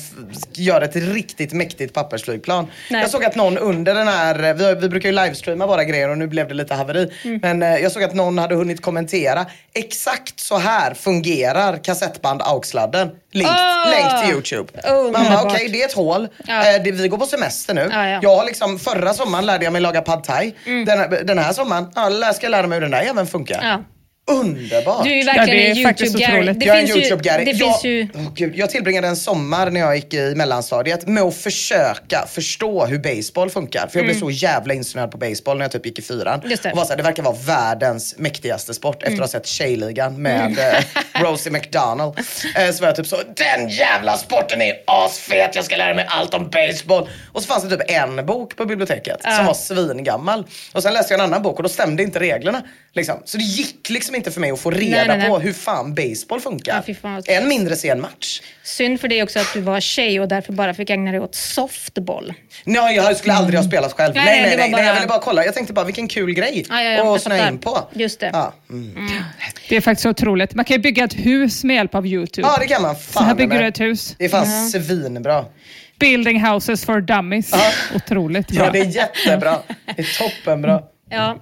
[0.53, 2.67] gör ett riktigt mäktigt pappersflygplan.
[2.89, 3.01] Nej.
[3.01, 6.17] Jag såg att någon under den här, vi, vi brukar ju livestreama våra grejer och
[6.17, 7.11] nu blev det lite haveri.
[7.23, 7.39] Mm.
[7.41, 9.45] Men eh, jag såg att någon hade hunnit kommentera.
[9.73, 13.09] Exakt så här fungerar kassettband AUX-sladden.
[13.33, 13.89] Länk, Åh!
[13.89, 14.71] länk till YouTube.
[14.73, 15.45] Man bara, Underbart.
[15.45, 16.27] okej det är ett hål.
[16.47, 16.75] Ja.
[16.75, 17.89] Eh, det, vi går på semester nu.
[17.91, 18.19] Ja, ja.
[18.21, 20.55] Jag har liksom, förra sommaren lärde jag mig laga pad thai.
[20.65, 20.85] Mm.
[20.85, 23.59] Den, här- den här sommaren ja, ska jag lära mig hur den där även funkar.
[23.63, 23.79] Ja.
[24.27, 25.03] Underbart!
[25.03, 26.53] Du är ju Ja, verkligen det är en faktiskt YouTube-Gary.
[26.53, 27.17] Det jag är en finns ju-.
[27.17, 28.07] Det jag, finns ju...
[28.15, 32.85] Åh, Gud, jag tillbringade en sommar när jag gick i mellanstadiet med att försöka förstå
[32.85, 33.87] hur baseball funkar.
[33.87, 36.39] För jag blev så jävla insnöad på baseball när jag typ gick i fyran.
[36.39, 36.51] Mm.
[36.51, 36.69] Just det.
[36.69, 36.73] Mm.
[36.73, 40.21] Och var så här, det verkar vara världens mäktigaste sport efter att ha sett Tjejligan
[40.21, 42.17] med eh, Rosie McDonald.
[42.55, 46.05] Eh, så var jag typ så, den jävla sporten är asfet, jag ska lära mig
[46.09, 47.09] allt om baseball.
[47.33, 50.45] Och så fanns det typ en bok på biblioteket som var svingammal.
[50.73, 52.61] Och sen läste jag en annan bok och då stämde inte reglerna.
[52.93, 53.21] Liksom.
[53.25, 55.27] Så det gick liksom inte för mig att få reda Nej, nej, nej.
[55.29, 56.83] på hur fan baseball funkar.
[56.87, 58.41] Ja, fan Än mindre se en match.
[58.63, 61.35] Synd för dig också att du var tjej och därför bara fick ägna dig åt
[61.35, 62.33] softboll.
[62.63, 64.15] Nej, jag skulle aldrig ha spelat själv.
[64.15, 65.45] Nej, Nej, nej, nej, nej, jag bara- ville bara kolla.
[65.45, 67.89] Jag tänkte bara vilken kul grej Ja, ja, ja, att snöa in på.
[67.93, 68.29] Just det.
[68.33, 69.09] Ja, mm.
[69.69, 70.53] Det är faktiskt otroligt.
[70.55, 72.47] Man kan ju bygga ett hus med hjälp av YouTube.
[72.47, 72.95] ja det kan man.
[72.95, 74.15] Så här Fan bygger du ett hus.
[74.17, 75.45] Det är fan svinbra.
[75.99, 77.49] Building houses for dummies.
[77.51, 77.71] Ja.
[77.95, 78.65] Otroligt bra.
[78.65, 79.57] Ja, det är jättebra.
[79.95, 80.81] Det är toppenbra.
[81.09, 81.37] Ja.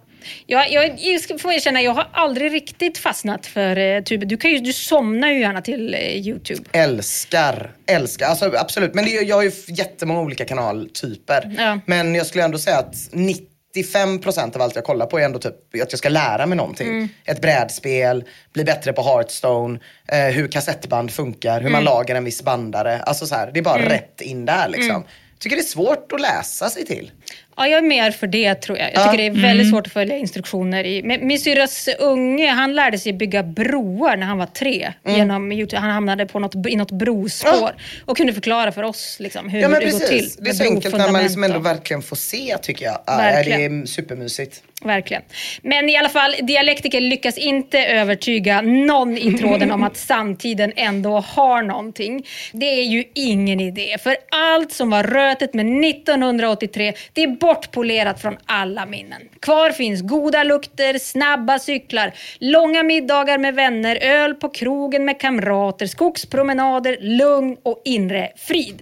[0.46, 4.26] Ja, jag, jag ska- får erkänna, jag har aldrig riktigt fastnat för eh, tuber.
[4.26, 6.64] Du, kan ju, du somnar ju gärna till eh, YouTube.
[6.72, 8.26] Älskar, älskar.
[8.26, 8.94] Alltså absolut.
[8.94, 11.56] Men det, jag har ju jättemånga olika kanaltyper.
[11.58, 11.80] Ja.
[11.86, 12.96] Men jag skulle ändå säga att
[13.76, 15.54] 95% av allt jag kollar på är ändå typ
[15.84, 16.88] att jag ska lära mig någonting.
[16.88, 17.10] Mm.
[17.26, 21.94] Ett brädspel, bli bättre på Hearthstone, eh, hur kassettband funkar, hur man Mm.
[21.94, 23.00] lagar en viss bandare.
[23.00, 25.04] Alltså så här, det är bara rätt in där liksom.
[25.40, 27.12] Tycker det är svårt att läsa sig till.
[27.60, 28.88] Ja, jag är mer för det tror jag.
[28.94, 29.04] Jag Ja.
[29.12, 31.04] tycker det är väldigt svårt att följa instruktioner i.
[31.04, 34.94] Men min syrras unge, han lärde sig bygga broar när han var tre.
[35.08, 35.78] Genom YouTube.
[35.78, 37.72] Han hamnade på något, i något brospår
[38.06, 40.08] och kunde förklara för oss liksom, hur Ja men det går till.
[40.10, 40.38] precis.
[40.38, 43.00] Det är så enkelt när man liksom ändå verkligen får se tycker jag.
[43.06, 43.80] Ja, Verkligen.
[43.82, 44.64] Det är supermysigt.
[44.84, 45.24] Verkligen.
[45.62, 51.20] Men i alla fall, dialektiker lyckas inte övertyga någon i tråden om att samtiden ändå
[51.20, 52.26] har någonting.
[52.52, 58.22] Det är ju ingen idé, för allt som var rötet med 1983, det är bortpolerat
[58.22, 59.22] från alla minnen.
[59.40, 65.88] Kvar finns goda lukter, snabba cyklar, långa middagar med vänner, öl på krogen med kamrater,
[65.88, 68.82] skogspromenader, lugn och inre frid.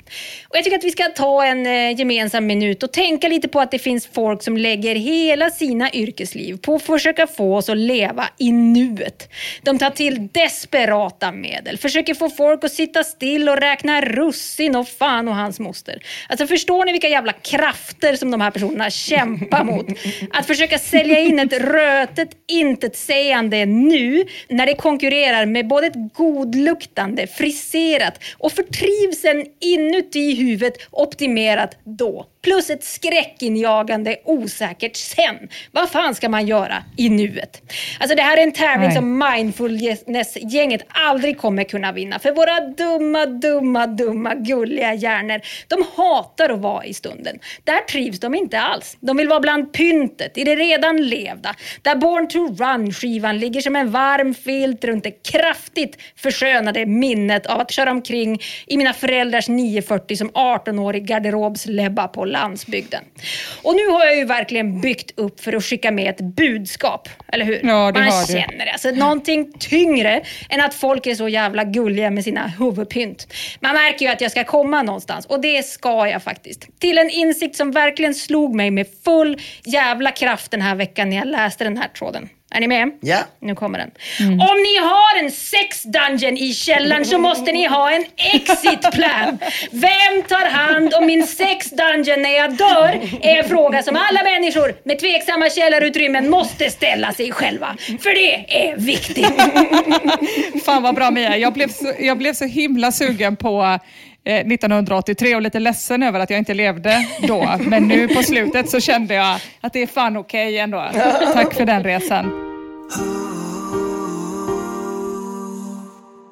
[0.50, 3.60] Och jag tycker att vi ska ta en eh, gemensam minut och tänka lite på
[3.60, 7.78] att det finns folk som lägger hela sina yrkesliv på att försöka få oss att
[7.78, 9.30] leva i nuet.
[9.62, 14.88] De tar till desperata medel, försöker få folk att sitta still och räkna russin och
[14.88, 16.04] fan och hans moster.
[16.30, 19.86] Alltså förstår ni vilka jävla krafter som de här personerna kämpa mot?
[20.32, 27.28] Att försöka sälja in ett rötet intetsägande nu när det konkurrerar med både ett godluktande,
[27.28, 32.26] friserat och för trivseln inuti huvudet optimerat då.
[32.48, 35.36] Plus ett skräckinjagande osäkert sen.
[35.72, 37.62] Vad fan ska man göra i nuet?
[38.00, 38.96] Alltså det här är en tävling Nej.
[38.96, 42.20] som mindfulness-gänget aldrig kommer kunna vinna.
[42.20, 47.40] För våra dumma, dumma, dumma, gulliga hjärnor, de hatar att vara i stunden.
[47.64, 48.98] Där trivs de inte alls.
[49.00, 51.56] De vill vara bland pyntet, i det redan levda.
[51.82, 57.60] Där Born to Run-skivan ligger som en varm filt runt det kraftigt förskönade minnet av
[57.60, 63.04] att köra omkring i mina föräldrars 940 som 18-årig garderobslebba på landsbygden.
[63.64, 67.46] Och nu har jag ju verkligen byggt upp för att skicka med ett budskap, eller
[67.46, 67.60] hur?
[67.64, 68.72] Ja, det Man har känner det.
[68.72, 73.34] Alltså, någonting tyngre än att folk är så jävla gulliga med sina huvudpynt.
[73.60, 76.80] Man märker ju att jag ska komma någonstans och det ska jag faktiskt.
[76.80, 81.18] Till en insikt som verkligen slog mig med full jävla kraft den här veckan när
[81.18, 82.30] jag läste den här tråden.
[82.52, 82.92] Är ni med?
[83.02, 83.18] Ja.
[83.40, 83.92] Nu kommer den.
[84.32, 89.40] Om ni har en sex dungeon i källaren så måste ni ha en exit plan.
[89.72, 93.00] Vem tar hand om min sex dungeon när jag dör?
[93.22, 97.76] Är en fråga som alla människor med tveksamma källarutrymmen måste ställa sig själva.
[97.80, 99.42] För det är viktigt.
[100.66, 101.38] Fan vad bra Mia.
[101.38, 103.80] Jag blev så, jag blev så himla sugen på
[104.28, 107.56] Eh, 1983 och lite ledsen över att jag inte levde då.
[107.60, 110.86] Men nu på slutet så kände jag att det är fan okej ändå.
[111.34, 112.26] Tack för den resan.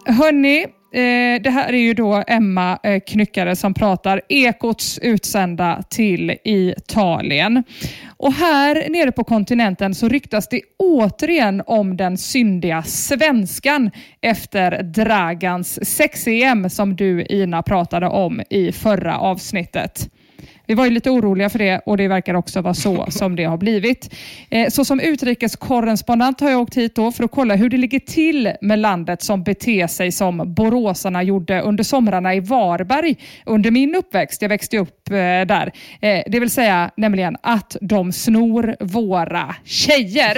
[0.05, 6.36] Hörni, eh, det här är ju då Emma eh, Knyckare som pratar, Ekots utsända till
[6.43, 7.63] Italien.
[8.17, 15.79] Och här nere på kontinenten så ryktas det återigen om den syndiga svenskan efter Dragans
[15.95, 20.10] sex-EM som du Ina pratade om i förra avsnittet.
[20.67, 23.43] Vi var ju lite oroliga för det och det verkar också vara så som det
[23.43, 24.13] har blivit.
[24.49, 27.99] Eh, Så som utrikeskorrespondent har jag åkt hit då för att kolla hur det ligger
[27.99, 33.95] till med landet som beter sig som boråsarna gjorde under somrarna i Varberg under min
[33.95, 34.41] uppväxt.
[34.41, 35.71] Jag växte upp eh, där.
[36.01, 40.38] Eh, Det vill säga nämligen att de snor våra tjejer.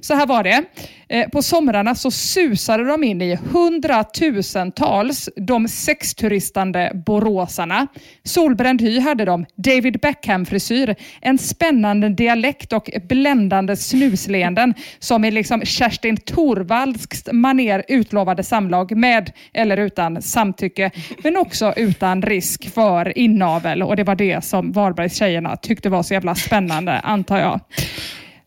[0.00, 0.62] Så här var det.
[1.08, 7.86] Eh, på somrarna så susade de in i hundratusentals de sexturistande boråsarna.
[8.22, 15.64] Solbränd hy hade de, David Beckham-frisyr, en spännande dialekt och bländande snusleenden som i liksom
[15.64, 20.90] Kerstin Thorvaldskt maner utlovade samlag med eller utan samtycke,
[21.22, 23.82] men också utan risk för inavel.
[23.82, 27.60] Och det var det som Varbergstjejerna tyckte var så jävla spännande, antar jag.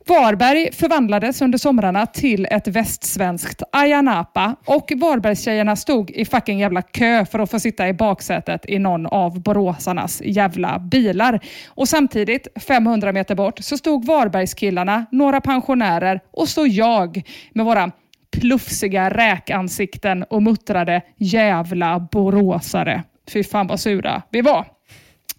[0.10, 6.82] Varberg förvandlades under somrarna till ett västsvenskt Ayia Napa och Varbergstjejerna stod i fucking jävla
[6.82, 11.39] kö för att få sitta i baksätet i någon av boråsarnas jävla bilar.
[11.67, 17.91] Och samtidigt, 500 meter bort, så stod Varbergskillarna, några pensionärer och så jag med våra
[18.32, 23.04] plufsiga räkansikten och muttrade jävla boråsare.
[23.34, 24.65] Fy fan vad sura vi var.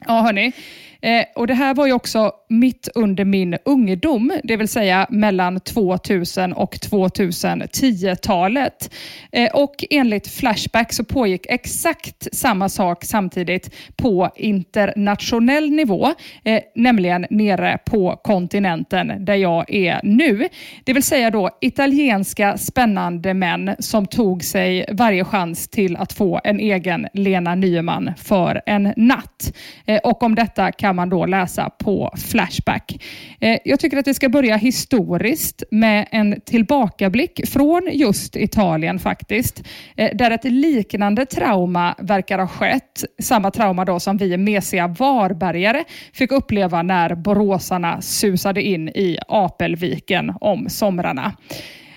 [0.06, 0.52] Ja, hörni.
[1.02, 5.60] Eh, och det här var ju också mitt under min ungdom, det vill säga mellan
[5.60, 8.90] 2000 och 2010-talet.
[9.32, 17.26] Eh, och enligt Flashback så pågick exakt samma sak samtidigt på internationell nivå, eh, nämligen
[17.30, 20.48] nere på kontinenten där jag är nu.
[20.84, 26.40] Det vill säga då italienska spännande män som tog sig varje chans till att få
[26.44, 29.52] en egen Lena Nyman för en natt.
[29.86, 33.04] Eh, och om detta kan kan man då läsa på Flashback.
[33.40, 39.62] Eh, jag tycker att vi ska börja historiskt med en tillbakablick från just Italien faktiskt,
[39.96, 43.04] eh, där ett liknande trauma verkar ha skett.
[43.22, 50.32] Samma trauma då som vi mesiga varbergare fick uppleva när boråsarna susade in i Apelviken
[50.40, 51.32] om somrarna.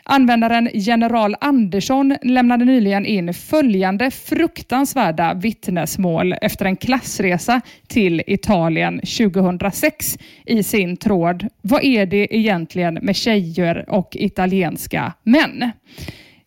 [0.06, 10.18] Användaren General Andersson lämnade nyligen in följande fruktansvärda vittnesmål efter en klassresa till Italien 2006
[10.46, 15.72] i sin tråd Vad är det egentligen med tjejer och italienska män?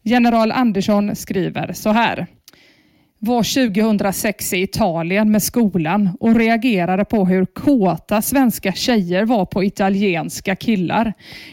[0.02, 2.26] General Andersson skriver så här
[3.18, 9.64] var 2006 i Italien med skolan och reagerade på hur kåta svenska tjejer var på
[9.64, 11.12] italienska killar.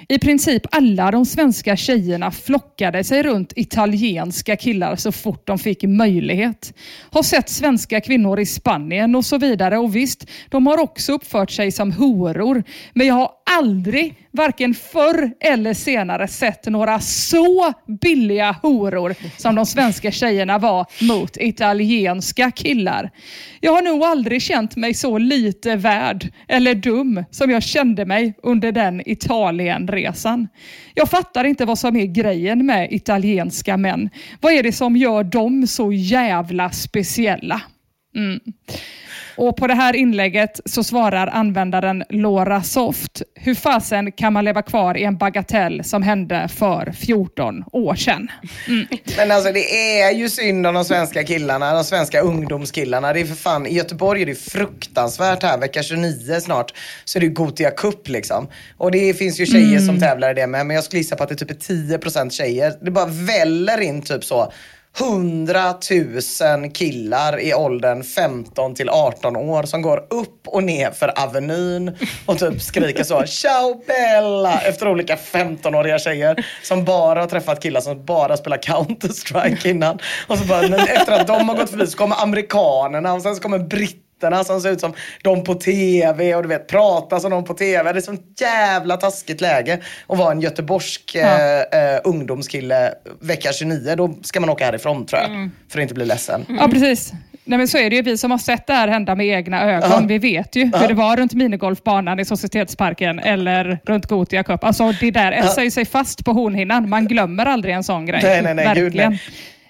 [0.09, 5.83] I princip alla de svenska tjejerna flockade sig runt italienska killar så fort de fick
[5.83, 6.73] möjlighet.
[7.11, 11.51] Har sett svenska kvinnor i Spanien och så vidare och visst, de har också uppfört
[11.51, 12.63] sig som horor.
[12.93, 19.65] Men jag har aldrig, varken förr eller senare, sett några så billiga horor som de
[19.65, 23.11] svenska tjejerna var mot italienska killar.
[23.59, 28.33] Jag har nog aldrig känt mig så lite värd eller dum som jag kände mig
[28.43, 30.47] under den Italienresan.
[30.93, 34.09] Jag fattar inte vad som är grejen med italienska män.
[34.41, 37.61] Vad är det som gör dem så jävla speciella?
[38.15, 38.39] Mm.
[39.35, 43.21] Och på det här inlägget så svarar användaren Laura Soft.
[43.35, 48.27] Hur fasen kan man leva kvar i en bagatell som hände för 14 år sedan?
[48.67, 48.87] Mm.
[49.17, 53.13] Men alltså det är ju synd om de svenska killarna, de svenska ungdomskillarna.
[53.13, 55.57] Det är för fan, i Göteborg är det fruktansvärt här.
[55.57, 56.73] Vecka 29 snart
[57.05, 58.47] så är det Gotia Cup liksom.
[58.77, 59.85] Och det finns ju tjejer mm.
[59.87, 62.01] som tävlar i det med, men jag skulle gissa på att det typ är typ
[62.01, 62.73] 10% tjejer.
[62.81, 64.53] Det bara väller in typ så
[64.99, 65.73] 100
[66.61, 71.97] 000 killar i åldern 15 till 18 år som går upp och ner för Avenyn
[72.25, 77.81] och typ skriker så “Ciao Bella” efter olika 15-åriga tjejer som bara har träffat killar
[77.81, 79.99] som bara spelar Counter-Strike innan.
[80.27, 83.41] Och så bara, efter att de har gått förbi så kommer amerikanerna och sen så
[83.41, 84.93] kommer britterna britterna som ser ut som
[85.23, 87.93] de på tv och du vet prata som de på tv.
[87.93, 91.63] Det är sånt jävla taskigt läge att vara en göteborgsk ja.
[91.63, 93.95] eh, ungdomskille vecka 29.
[93.95, 95.51] Då ska man åka härifrån tror jag, mm.
[95.69, 96.45] för att inte bli ledsen.
[96.59, 97.13] Ja, precis.
[97.45, 98.01] Nej, men så är det ju.
[98.01, 100.05] Vi som har sett det här hända med egna ögon, Aha.
[100.07, 100.81] vi vet ju Aha.
[100.81, 104.63] hur det var runt minigolfbanan i Societetsparken eller runt Gotia Cup.
[104.63, 106.89] Alltså det där etsar sig fast på hornhinnan.
[106.89, 108.19] Man glömmer aldrig en sån grej.
[108.23, 108.91] Nej, nej, nej, Verkligen.
[108.91, 109.19] Gud, nej.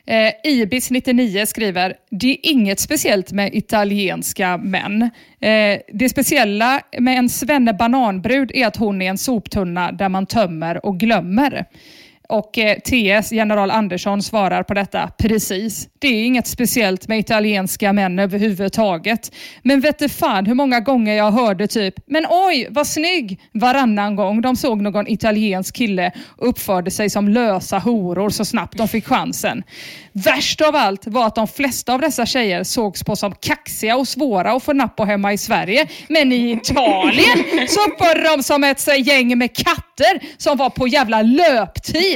[0.07, 5.01] Eh, Ibis99 skriver, det är inget speciellt med italienska män.
[5.41, 10.25] Eh, det speciella med en svenne bananbrud är att hon är en soptunna där man
[10.25, 11.65] tömmer och glömmer.
[12.29, 15.87] Och eh, TS, general Andersson, svarar på detta precis.
[15.99, 19.31] Det är inget speciellt med italienska män överhuvudtaget.
[19.61, 24.15] Men vet du fan hur många gånger jag hörde typ “men oj, vad snygg” varannan
[24.15, 28.87] gång de såg någon italiensk kille och uppförde sig som lösa horor så snabbt de
[28.87, 29.63] fick chansen.
[30.11, 34.07] Värst av allt var att de flesta av dessa tjejer sågs på som kaxiga och
[34.07, 35.87] svåra att få napp på hemma i Sverige.
[36.07, 41.21] Men i Italien så uppförde de som ett gäng med katter som var på jävla
[41.21, 42.12] löptid.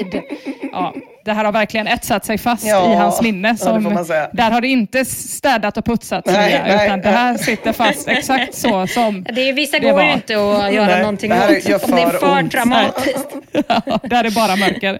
[0.71, 0.93] Ja,
[1.27, 3.57] det här har verkligen etsat sig fast ja, i hans minne.
[3.57, 7.03] Som, ja, där har det inte städat och putsat nej, nej, utan nej.
[7.03, 10.73] det här sitter fast exakt så som det är, Vissa det går ju inte att
[10.73, 12.51] göra nej, någonting åt om det är för ont.
[12.51, 13.27] dramatiskt.
[13.67, 14.99] ja, där är bara mörker.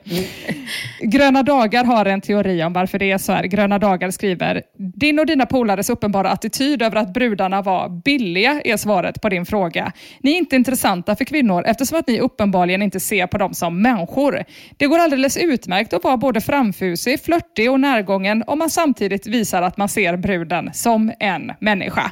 [1.02, 3.44] Gröna dagar har en teori om varför det är så här.
[3.44, 8.78] Gröna dagar skriver, din och dina polares uppenbara attityd över att brudarna var billiga är
[8.78, 9.92] svaret på din fråga.
[10.22, 13.82] Ni är inte intressanta för kvinnor eftersom att ni uppenbarligen inte ser på dem som
[13.82, 14.44] människor.
[14.78, 19.62] Det går alldeles utmärkt att vara både framfusig, flörtig och närgången om man samtidigt visar
[19.62, 22.12] att man ser bruden som en människa.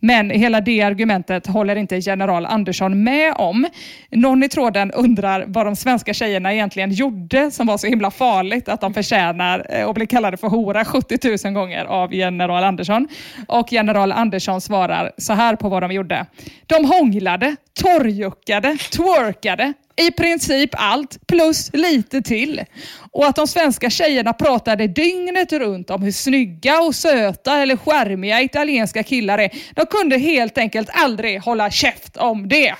[0.00, 3.66] Men hela det argumentet håller inte general Andersson med om.
[4.10, 8.68] Någon i tråden undrar vad de svenska tjejerna egentligen gjorde som var så himla farligt
[8.68, 13.08] att de förtjänar eh, att bli kallade för hora 70 000 gånger av general Andersson.
[13.48, 16.26] Och general Andersson svarar så här på vad de gjorde.
[16.66, 22.64] De hånglade, torrjuckade, twerkade, i princip allt plus lite till.
[23.12, 28.42] Och att de svenska tjejerna pratade dygnet runt om hur snygga och söta eller skärmiga
[28.42, 29.50] italienska killar är.
[29.74, 32.74] De kunde helt enkelt aldrig hålla käft om det.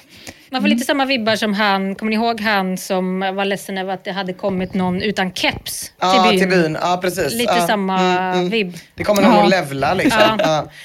[0.50, 3.94] Man får lite samma vibbar som han, kommer ni ihåg han som var ledsen över
[3.94, 6.40] att det hade kommit någon utan keps till byn?
[6.40, 6.78] till byn.
[6.80, 7.32] Ja, precis.
[7.34, 7.66] Lite ja.
[7.66, 8.76] samma vibb.
[8.94, 9.42] Det kommer någon Ja.
[9.44, 10.38] att levla liksom.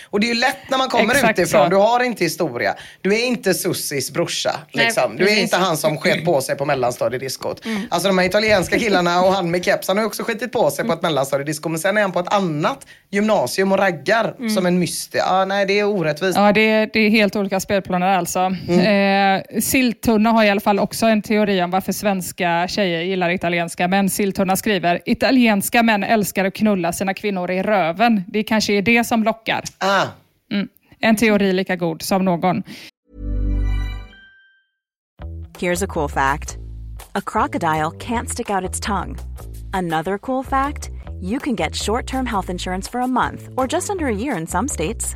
[0.09, 1.63] Och det är ju lätt när man kommer Exakt utifrån.
[1.63, 1.69] så.
[1.69, 2.75] Du har inte historia.
[3.01, 4.55] Du är inte Sussis brorsa.
[4.73, 5.17] Nej, Liksom.
[5.17, 7.65] Du är inte han som sket på sig på mellanstadiediskot.
[7.65, 7.81] Mm.
[7.89, 10.85] Alltså de här italienska killarna och han med keps, han har också skitit på sig
[10.85, 11.69] på ett mellanstadiedisco.
[11.69, 14.49] Men sen är han på ett annat gymnasium och raggar Mm.
[14.49, 15.19] som en myster.
[15.19, 16.37] Ja, nej, det är orättvist.
[16.37, 18.39] Ja, det är, det är helt olika spelplaner alltså.
[18.39, 23.87] Eh, Silltunna har i alla fall också en teori om varför svenska tjejer gillar italienska
[23.87, 24.09] män.
[24.09, 28.23] Silltunna skriver, italienska män älskar att knulla sina kvinnor i röven.
[28.27, 29.63] Det kanske är det som lockar.
[29.77, 30.07] Ah.
[30.51, 30.67] Mm.
[30.99, 32.63] En teori lika god som någon.
[35.59, 36.57] Here's a cool fact
[37.15, 39.17] a crocodile can't stick out its tongue.
[39.73, 40.89] Another cool fact
[41.21, 44.37] you can get short term health insurance for a month or just under a year
[44.39, 45.15] in some states.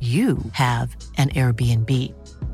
[0.00, 1.90] you have an Airbnb.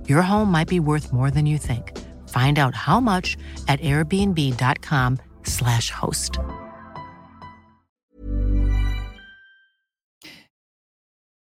[0.09, 1.99] Your home might be worth more than you think.
[2.29, 3.37] Find out how much
[3.69, 6.39] at airbnb.com/slash host.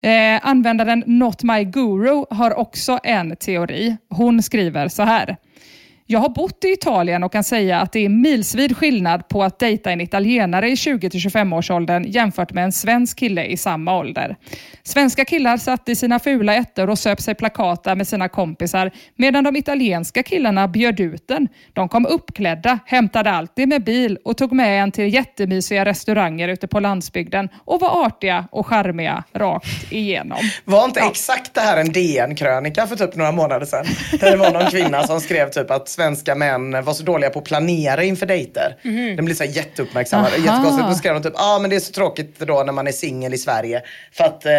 [0.02, 3.96] Eh, användaren Not My Guru har också en teori.
[4.10, 5.36] Hon skriver så här.
[6.12, 9.58] Jag har bott i Italien och kan säga att det är milsvid skillnad på att
[9.58, 14.36] dejta en italienare i 20-25 års åldern jämfört med en svensk kille i samma ålder.
[14.82, 19.44] Svenska killar satt i sina fula ettor och söp sig plakata med sina kompisar medan
[19.44, 21.48] de italienska killarna bjöd ut en.
[21.72, 26.68] De kom uppklädda, hämtade alltid med bil och tog med en till jättemysiga restauranger ute
[26.68, 30.38] på landsbygden och var artiga och charmiga rakt igenom.
[30.64, 33.84] Var inte exakt det här en DN-krönika för typ några månader sedan?
[34.20, 37.38] Där det var någon kvinna som skrev typ att svenska män var så dåliga på
[37.38, 38.76] att planera inför dejter.
[39.16, 40.32] Den blev så här jätteuppmärksammad.
[40.32, 40.36] Aha.
[40.36, 40.88] Jättekonstigt.
[40.88, 42.92] Då skrev de typ, ja ah, men det är så tråkigt då när man är
[42.92, 43.82] singel i Sverige.
[44.12, 44.52] För att eh,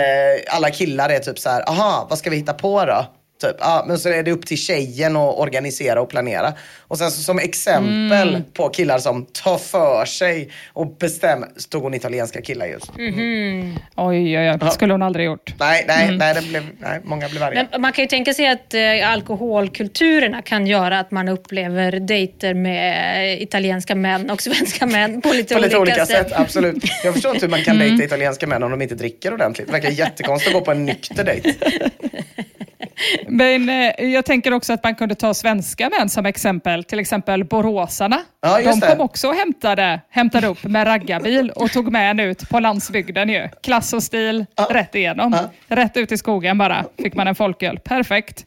[0.47, 3.05] alla killar är typ så här, aha, vad ska vi hitta på då?
[3.41, 3.55] Typ.
[3.59, 6.53] Ja, men så är det upp till tjejen att organisera och planera.
[6.79, 8.43] Och sen så, som exempel Mm.
[8.53, 12.97] på killar som tar för sig och bestämmer, stod hon italienska killar just.
[12.97, 13.77] Mhm.
[13.95, 14.71] Oj, oj, oj.
[14.71, 15.53] skulle hon aldrig gjort.
[15.59, 16.17] Nej, nej, Mm.
[16.17, 17.67] nej, det blev, nej, många blev arga.
[17.71, 22.53] Men man kan ju tänka sig att eh, alkoholkulturerna kan göra att man upplever dejter
[22.53, 26.39] med italienska män och svenska män på lite, På lite olika sätt, sätt.
[26.39, 26.83] absolut.
[27.03, 27.87] Jag förstår inte hur man kan Mm.
[27.87, 29.67] dejta italienska män om de inte dricker ordentligt.
[29.67, 31.53] Det verkar jättekonstigt att gå på en nykter dejt.
[33.33, 36.83] Men eh, jag tänker också att man kunde ta svenska män som exempel.
[36.83, 38.21] Till exempel boråsarna.
[38.41, 38.87] Ja, De just det.
[38.87, 43.29] kom också och hämtade, hämtade upp med raggarbil och tog med en ut på landsbygden
[43.29, 43.49] ju.
[43.63, 45.37] Klass och stil, rätt igenom.
[45.67, 47.79] Rätt ut i skogen bara, fick man en folköl.
[47.79, 48.45] Perfekt.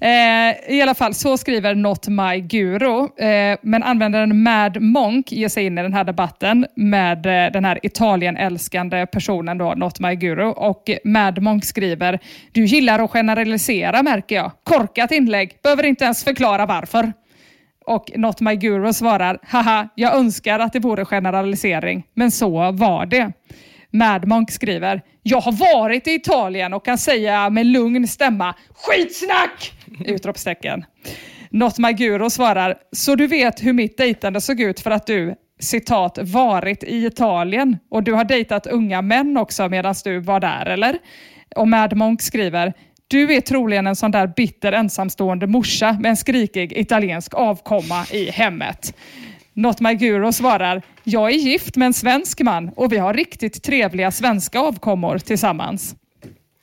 [0.00, 3.08] Eh, I alla fall, så skriver Not My Guru.
[3.26, 7.64] Eh, men användaren Mad Monk ger sig in i den här debatten med eh, den
[7.64, 10.44] här Italien-älskande personen då, Not My Guru.
[10.44, 12.18] Och Mad Monk skriver,
[12.52, 14.52] du gillar att generalisera märker jag.
[14.64, 17.12] Korkat inlägg, behöver inte ens förklara varför.
[17.86, 23.06] Och Not My Guru svarar, haha, jag önskar att det vore generalisering, men så var
[23.06, 23.32] det.
[23.90, 29.72] Mad Monk skriver, jag har varit i Italien och kan säga med lugn stämma, skitsnack!
[30.04, 30.84] Utropstecken.
[31.50, 35.34] Not My Guru svarar, så du vet hur mitt dejtande såg ut för att du
[35.60, 40.66] citat, varit i Italien och du har dejtat unga män också medan du var där,
[40.66, 40.98] eller?
[41.56, 42.72] Och Mad Monk skriver,
[43.08, 48.30] du är troligen en sån där bitter ensamstående morsa med en skrikig italiensk avkomma i
[48.30, 48.94] hemmet.
[49.52, 53.62] Not My Guru svarar, jag är gift med en svensk man och vi har riktigt
[53.62, 55.94] trevliga svenska avkommor tillsammans.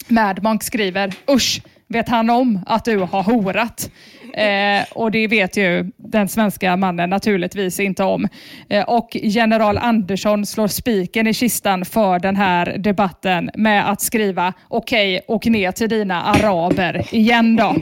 [0.08, 1.62] Madmonk skriver, usch,
[1.94, 3.91] vet han om att du har horat?
[4.34, 8.28] Eh, och det vet ju den svenska mannen naturligtvis inte om.
[8.70, 14.54] Eh, och general Andersson slår spiken i kistan för den här debatten med att skriva
[14.68, 17.76] okej, okay, åk ner till dina araber igen då.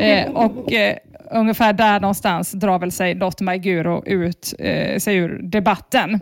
[0.00, 0.96] Eh, och eh,
[1.30, 6.20] ungefär där någonstans drar väl sig Lot Maiguro ut eh, sig ur debatten.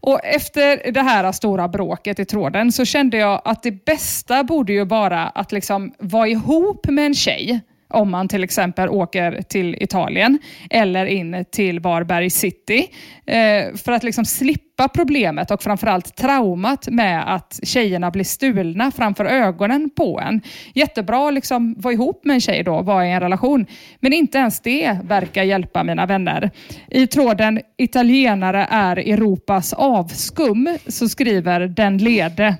[0.00, 4.72] Och efter det här stora bråket i tråden så kände jag att det bästa borde
[4.72, 9.74] ju vara att liksom vara ihop med en tjej om man till exempel åker till
[9.82, 10.38] Italien
[10.70, 12.86] eller in till Varberg city.
[13.26, 19.24] Eh, för att liksom slippa problemet och framförallt traumat med att tjejerna blir stulna framför
[19.24, 20.40] ögonen på en.
[20.74, 23.66] Jättebra att liksom vara ihop med en tjej då, vara i en relation.
[24.00, 26.50] Men inte ens det verkar hjälpa mina vänner.
[26.90, 32.56] I tråden italienare är Europas avskum så skriver den lede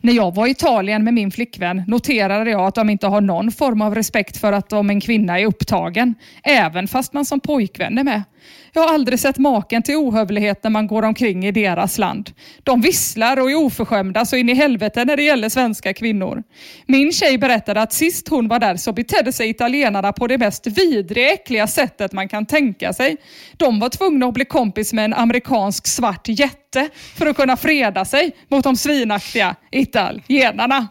[0.00, 3.52] när jag var i Italien med min flickvän noterade jag att de inte har någon
[3.52, 7.98] form av respekt för att om en kvinna är upptagen, även fast man som pojkvän
[7.98, 8.22] är med.
[8.72, 12.30] Jag har aldrig sett maken till ohövlighet när man går omkring i deras land.
[12.62, 16.42] De visslar och är oförskämda så in i helvete när det gäller svenska kvinnor.
[16.86, 20.66] Min tjej berättade att sist hon var där så betedde sig italienarna på det mest
[20.66, 23.16] vidriga, äckliga sättet man kan tänka sig.
[23.56, 28.04] De var tvungna att bli kompis med en amerikansk svart jätte för att kunna freda
[28.04, 30.88] sig mot de svinaktiga italienarna.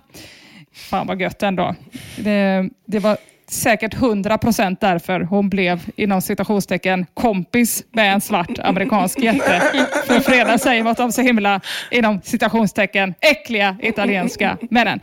[0.73, 1.75] Fan vad gött ändå.
[2.17, 3.17] Det, det var
[3.51, 9.61] säkert 100% därför hon blev inom citationstecken kompis med en svart amerikansk jätte
[10.07, 14.99] för att freda sig mot de så himla inom citationstecken äckliga italienska männen.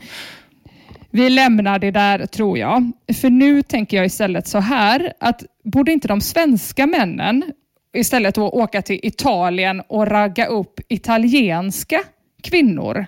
[1.10, 2.92] Vi lämnar det där tror jag.
[3.20, 7.44] För nu tänker jag istället så här att borde inte de svenska männen
[7.94, 12.02] istället då åka till Italien och ragga upp italienska
[12.42, 13.06] kvinnor?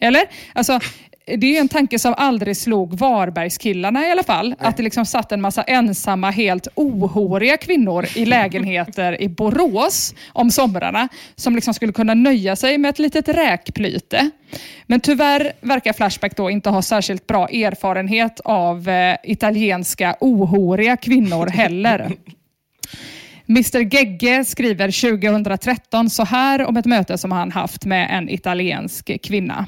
[0.00, 0.22] Eller?
[0.52, 0.80] Alltså,
[1.26, 4.48] det är en tanke som aldrig slog Varbergskillarna i alla fall.
[4.48, 4.68] Nej.
[4.68, 10.50] Att det liksom satt en massa ensamma, helt ohåriga kvinnor i lägenheter i Borås om
[10.50, 14.30] somrarna som liksom skulle kunna nöja sig med ett litet räkplyte.
[14.86, 21.46] Men tyvärr verkar Flashback då inte ha särskilt bra erfarenhet av eh, italienska ohåriga kvinnor
[21.46, 22.12] heller.
[23.48, 29.22] Mr Gegge skriver 2013 så här om ett möte som han haft med en italiensk
[29.22, 29.66] kvinna.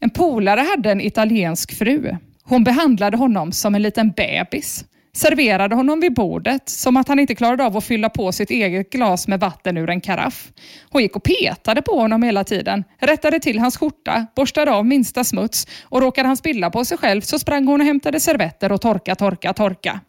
[0.00, 2.16] En polare hade en italiensk fru.
[2.42, 4.84] Hon behandlade honom som en liten bebis
[5.16, 8.90] serverade honom vid bordet som att han inte klarade av att fylla på sitt eget
[8.90, 10.48] glas med vatten ur en karaff.
[10.90, 15.24] Hon gick och petade på honom hela tiden, rättade till hans skjorta, borstade av minsta
[15.24, 18.80] smuts och råkade han spilla på sig själv så sprang hon och hämtade servetter och
[18.80, 20.00] torka, torka, torka.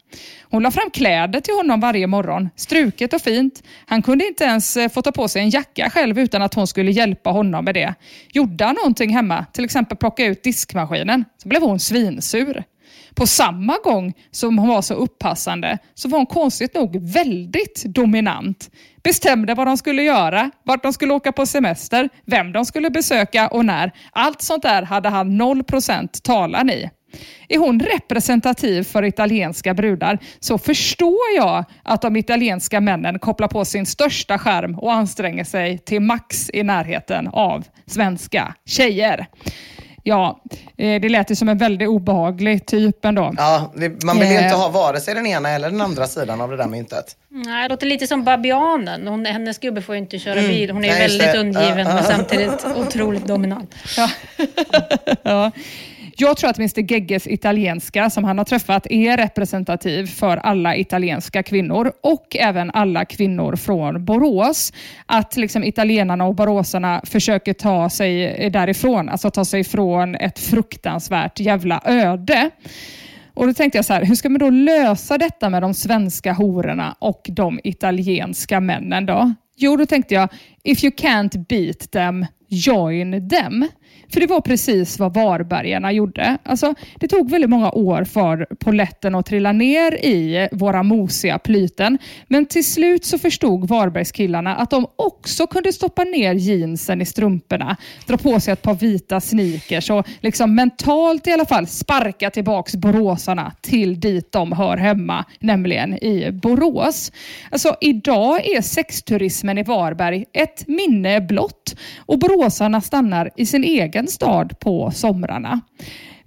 [0.49, 3.63] Hon la fram kläder till honom varje morgon, struket och fint.
[3.85, 6.67] Han kunde inte ens eh, få ta på sig en jacka själv utan att hon
[6.67, 7.93] skulle hjälpa honom med det.
[8.33, 12.63] Gjorde han någonting hemma, till exempel plocka ut diskmaskinen, så blev hon svinsur.
[13.17, 18.69] På samma gång som hon var så uppassande så var hon konstigt nog väldigt dominant.
[19.03, 23.47] Bestämde vad de skulle göra, vart de skulle åka på semester, vem de skulle besöka
[23.47, 23.91] och när.
[24.11, 26.89] Allt sånt där hade han 0% talan i.
[27.49, 33.65] Är hon representativ för italienska brudar så förstår jag att de italienska männen kopplar på
[33.65, 39.27] sin största skärm och anstränger sig till max i närheten av svenska tjejer.
[40.07, 40.41] Ja,
[40.77, 43.33] eh, det lät ju som en väldigt obehaglig typ ändå.
[43.37, 44.59] Ja, man vill ju inte eh.
[44.59, 47.15] ha vare sig den ena eller den andra sidan av det där myntet.
[47.29, 49.07] Nej, det låter lite som babianen.
[49.07, 50.51] Hon, hennes gubbe får ju inte köra mm.
[50.51, 50.71] bil.
[50.71, 53.75] Hon är Nej, väldigt undgiven men samtidigt otroligt dominant.
[53.97, 54.09] Ja.
[55.23, 55.51] ja.
[56.19, 61.43] Jag tror att Mr Gegges italienska som han har träffat är representativ för alla italienska
[61.43, 64.73] kvinnor och även alla kvinnor från Borås.
[65.05, 71.39] Att liksom italienarna och boråsarna försöker ta sig därifrån, alltså ta sig ifrån ett fruktansvärt
[71.39, 72.49] jävla öde.
[73.33, 76.33] Och då tänkte jag så här, hur ska man då lösa detta med de svenska
[76.33, 79.33] hororna och de italienska männen då?
[79.59, 80.29] Jo, då tänkte jag,
[80.67, 83.67] if you can't beat them, join them.
[84.13, 86.37] För det var precis vad Varbergarna gjorde.
[86.43, 91.97] Alltså, det tog väldigt många år för poletten att trilla ner i våra mosiga plyten.
[92.27, 97.77] Men till slut så förstod Varbergskillarna att de också kunde stoppa ner jeansen i strumporna,
[98.07, 102.75] dra på sig ett par vita sneakers och liksom mentalt i alla fall sparka tillbaks
[102.75, 107.11] boråsarna till dit de hör hemma, nämligen i Borås.
[107.51, 114.07] Alltså, idag är sexturismen i Varberg ett minne blott och boråsarna stannar i sin egen
[114.07, 115.61] stad på somrarna.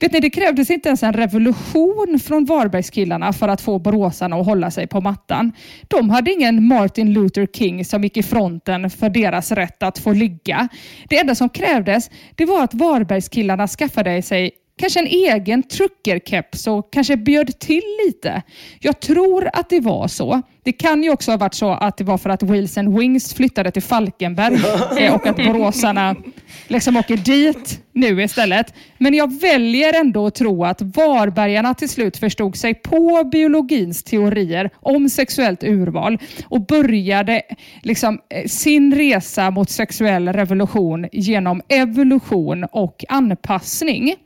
[0.00, 4.46] Vet ni, det krävdes inte ens en revolution från Varbergskillarna för att få boråsarna att
[4.46, 5.52] hålla sig på mattan.
[5.88, 10.12] De hade ingen Martin Luther King som gick i fronten för deras rätt att få
[10.12, 10.68] ligga.
[11.08, 14.50] Det enda som krävdes det var att Varbergskillarna skaffade sig
[14.80, 18.42] kanske en egen truckerkeps och kanske bjöd till lite.
[18.80, 20.42] Jag tror att det var så.
[20.62, 23.34] Det kan ju också ha varit så att det var för att Wheels and Wings
[23.34, 24.58] flyttade till Falkenberg
[24.98, 26.16] eh, och att boråsarna
[26.68, 28.74] liksom åker dit nu istället.
[28.98, 34.70] Men jag väljer ändå att tro att Varbergarna till slut förstod sig på biologins teorier
[34.74, 37.42] om sexuellt urval och började
[37.82, 44.16] liksom eh, sin resa mot sexuell revolution genom evolution och anpassning.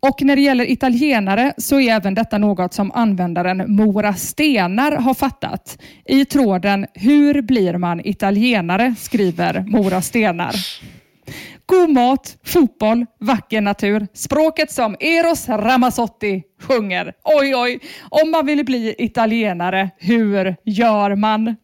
[0.00, 5.14] Och när det gäller italienare så är även detta något som användaren Mora Stenar har
[5.14, 5.78] fattat.
[6.04, 10.54] I tråden “Hur blir man italienare?” skriver Mora Stenar.
[11.66, 14.06] God mat, fotboll, vacker natur.
[14.12, 17.12] Språket som Eros Ramazzotti sjunger.
[17.24, 17.80] Oj, oj,
[18.10, 21.56] om man vill bli italienare, hur gör man?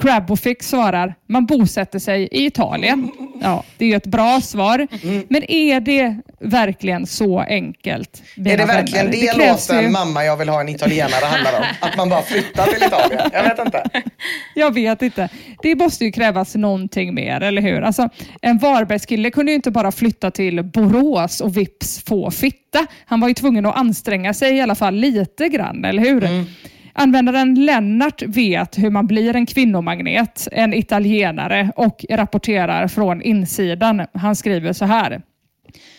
[0.00, 3.10] Crabofix svarar, man bosätter sig i Italien.
[3.42, 4.86] Ja, det är ju ett bra svar.
[5.02, 5.26] Mm.
[5.28, 8.22] Men är det verkligen så enkelt?
[8.36, 9.20] Är det verkligen vänner?
[9.20, 11.64] det, krävs låten ju- Mamma jag vill ha en italienare handlar om?
[11.80, 13.30] Att man bara flyttar till Italien?
[13.32, 13.84] Jag vet inte.
[14.54, 15.28] Jag vet inte.
[15.62, 17.82] Det måste ju krävas någonting mer, eller hur?
[17.82, 18.08] Alltså,
[18.42, 22.86] en Varbergskille kunde ju inte bara flytta till Borås och vips få fitta.
[23.06, 26.44] Han var ju tvungen att anstränga sig i alla fall lite grann, eller hur?
[26.92, 34.06] Användaren Lennart vet hur man blir en kvinnomagnet, en italienare och rapporterar från insidan.
[34.14, 35.22] Han skriver så här.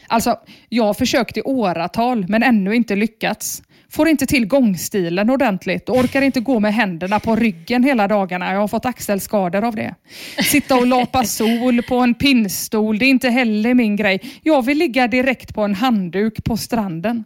[0.08, 0.36] Alltså,
[0.70, 3.64] jag har försökt i åratal men ännu inte lyckats.
[3.90, 8.54] Får inte till gångstilen ordentligt och orkar inte gå med händerna på ryggen hela dagarna.
[8.54, 9.96] Jag har fått axelskador av det.
[10.44, 14.22] Sitta och lapa sol på en pinnstol, det är inte heller min grej.
[14.44, 17.24] Jag vill ligga direkt på en handduk på stranden.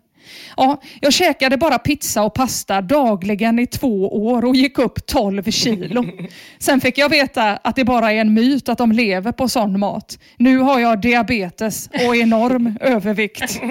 [0.57, 5.51] Ja, jag käkade bara pizza och pasta dagligen i två år och gick upp 12
[5.51, 6.05] kilo.
[6.59, 9.79] Sen fick jag veta att det bara är en myt att de lever på sån
[9.79, 10.19] mat.
[10.37, 13.61] Nu har jag diabetes och enorm övervikt.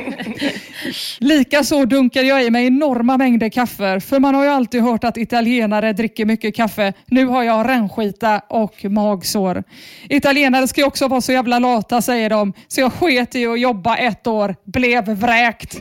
[1.19, 5.17] Likaså dunkade jag i mig enorma mängder kaffe, för man har ju alltid hört att
[5.17, 6.93] italienare dricker mycket kaffe.
[7.07, 9.65] Nu har jag rännskita och magsår.
[10.09, 13.61] Italienare ska ju också vara så jävla lata, säger de, så jag sket i att
[13.61, 15.81] jobba ett år, blev vräkt.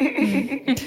[0.00, 0.76] Mm.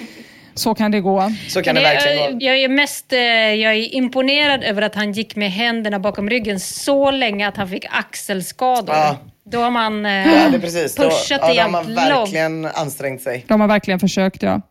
[0.58, 1.32] Så kan det gå.
[1.50, 2.38] Så kan det verkligen jag, gå.
[2.46, 6.60] jag är mest eh, jag är imponerad över att han gick med händerna bakom ryggen
[6.60, 8.96] så länge att han fick axelskador.
[8.96, 9.18] Ja.
[9.52, 10.96] Då har man eh, Ja, det är precis.
[10.96, 11.98] Då, pushat ja, det de har långt.
[11.98, 13.46] verkligen ansträngt sig.
[13.48, 14.62] De har verkligen försökt, ja.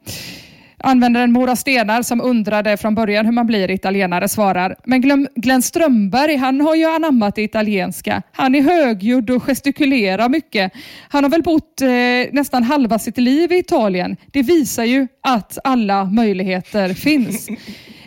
[0.84, 5.62] Användaren Mora Stenar som undrade från början hur man blir italienare svarar, men Glenn, Glenn
[5.62, 8.22] Strömberg han har ju anammat det italienska.
[8.32, 10.72] Han är högljudd och gestikulerar mycket.
[11.08, 11.88] Han har väl bott eh,
[12.32, 14.16] nästan halva sitt liv i Italien.
[14.32, 17.48] Det visar ju att alla möjligheter finns.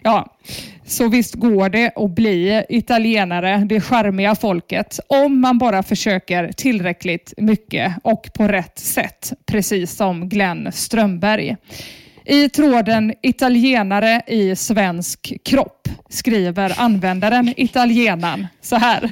[0.03, 0.37] Ja,
[0.85, 7.33] så visst går det att bli italienare, det charmiga folket, om man bara försöker tillräckligt
[7.37, 11.55] mycket och på rätt sätt, precis som Glenn Strömberg.
[12.29, 19.11] I tråden italienare i svensk kropp skriver användaren italienaren så här.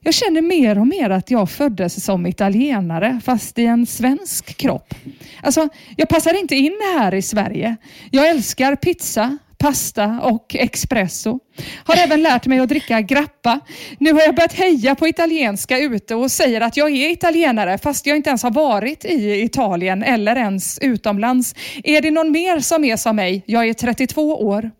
[0.00, 4.94] Jag känner mer och mer att jag föddes som italienare fast i en svensk kropp.
[5.42, 7.76] Alltså, jag passar inte in här i Sverige.
[8.10, 11.38] Jag älskar pizza, pasta och espresso.
[11.84, 13.60] Har även lärt mig att dricka grappa.
[13.98, 18.06] Nu har jag börjat heja på italienska ute och säger att jag är italienare fast
[18.06, 21.54] jag inte ens har varit i Italien eller ens utomlands.
[21.84, 23.42] Är det någon mer som är som mig?
[23.46, 24.70] Jag är 32 år.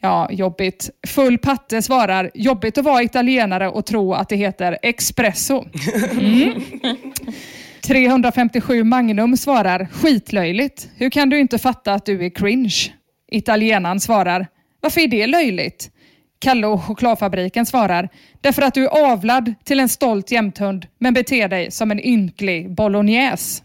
[0.00, 0.90] Ja, jobbigt.
[1.06, 5.64] Full patte svarar, jobbigt att vara italienare och tro att det heter espresso.
[6.12, 6.62] Mm.
[7.86, 10.88] 357 Magnum svarar, skitlöjligt.
[10.96, 12.92] Hur kan du inte fatta att du är cringe?
[13.32, 14.46] Italienaren svarar,
[14.80, 15.90] varför är det löjligt?
[16.38, 18.08] Kalle och chokladfabriken svarar,
[18.40, 22.74] därför att du är avlad till en stolt jämthund men beter dig som en ynklig
[22.74, 23.62] bolognese.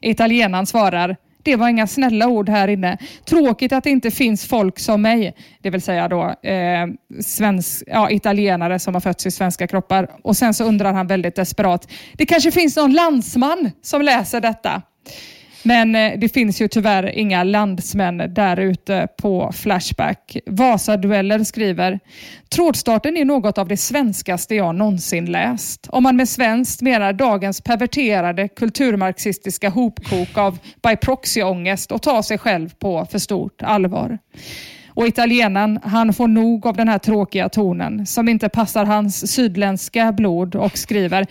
[0.00, 2.98] Italienaren svarar, det var inga snälla ord här inne.
[3.24, 6.86] Tråkigt att det inte finns folk som mig, det vill säga då eh,
[7.20, 10.10] svensk, ja, italienare som har fötts i svenska kroppar.
[10.22, 14.82] Och sen så undrar han väldigt desperat, det kanske finns någon landsman som läser detta?
[15.62, 20.36] Men eh, det finns ju tyvärr inga landsmän där ute på Flashback.
[20.46, 22.00] Vasadueller skriver,
[22.48, 25.86] trådstarten är något av det svenskaste jag någonsin läst.
[25.90, 32.38] Om man med svenskt menar dagens perverterade kulturmarxistiska hopkok av by proxy-ångest och ta sig
[32.38, 34.18] själv på för stort allvar.
[35.00, 40.12] Och italienaren, han får nog av den här tråkiga tonen som inte passar hans sydländska
[40.12, 41.26] blod och skriver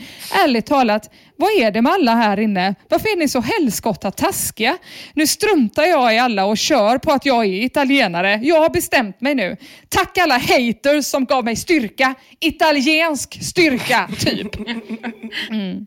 [0.46, 2.76] Ärligt talat, vad är det med alla här inne?
[2.90, 4.78] Varför är ni så helskotta taskiga?
[5.14, 8.40] Nu struntar jag i alla och kör på att jag är italienare.
[8.44, 9.58] Jag har bestämt mig nu.
[9.90, 12.16] Tack alla haters som gav mig styrka.
[12.40, 14.56] Italiensk styrka, typ.
[15.50, 15.86] Mm.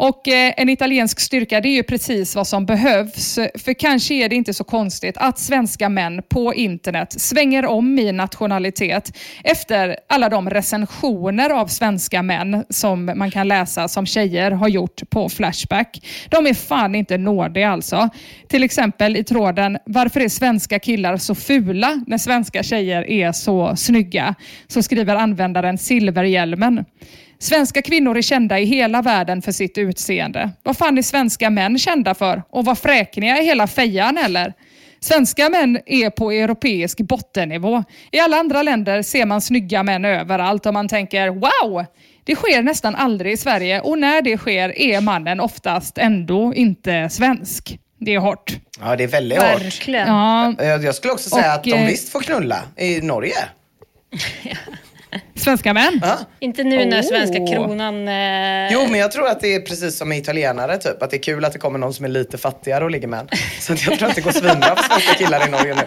[0.00, 3.34] Och eh, en italiensk styrka, det är ju precis vad som behövs.
[3.34, 8.12] För kanske är det inte så konstigt att svenska män på internet svänger om i
[8.12, 14.68] nationalitet efter alla de recensioner av svenska män som man kan läsa som tjejer har
[14.68, 16.06] gjort på Flashback.
[16.28, 18.08] De är fan inte nådiga alltså.
[18.48, 23.76] Till exempel i tråden “Varför är svenska killar så fula när svenska tjejer är så
[23.76, 24.34] snygga?”
[24.66, 26.84] så skriver användaren Silverhjälmen.
[27.40, 30.50] Svenska kvinnor är kända i hela världen för sitt utseende.
[30.62, 32.42] Vad fan är svenska män kända för?
[32.50, 34.52] Och vad fräkniga är hela fejan eller?
[35.00, 37.84] Svenska män är på europeisk bottennivå.
[38.12, 41.84] I alla andra länder ser man snygga män överallt och man tänker wow!
[42.24, 47.08] Det sker nästan aldrig i Sverige och när det sker är mannen oftast ändå inte
[47.10, 47.78] svensk.
[48.00, 48.56] Det är hårt.
[48.80, 50.08] Ja, det är väldigt Verkligen.
[50.08, 50.54] hårt.
[50.58, 50.64] Ja.
[50.76, 53.36] Jag skulle också säga Och, att de eh, visst får knulla i Norge.
[55.34, 56.00] Svenska män?
[56.02, 56.18] Ja.
[56.40, 57.04] Inte nu när Oh.
[57.08, 58.08] svenska kronan...
[58.08, 61.02] Eh, Jo, men jag tror att det är precis som med italienare, typ.
[61.02, 63.20] Att det är kul att det kommer någon som är lite fattigare och ligger med
[63.20, 63.28] en.
[63.60, 65.82] Så att jag tror att det går svinbra för svenska killar i Norge nu.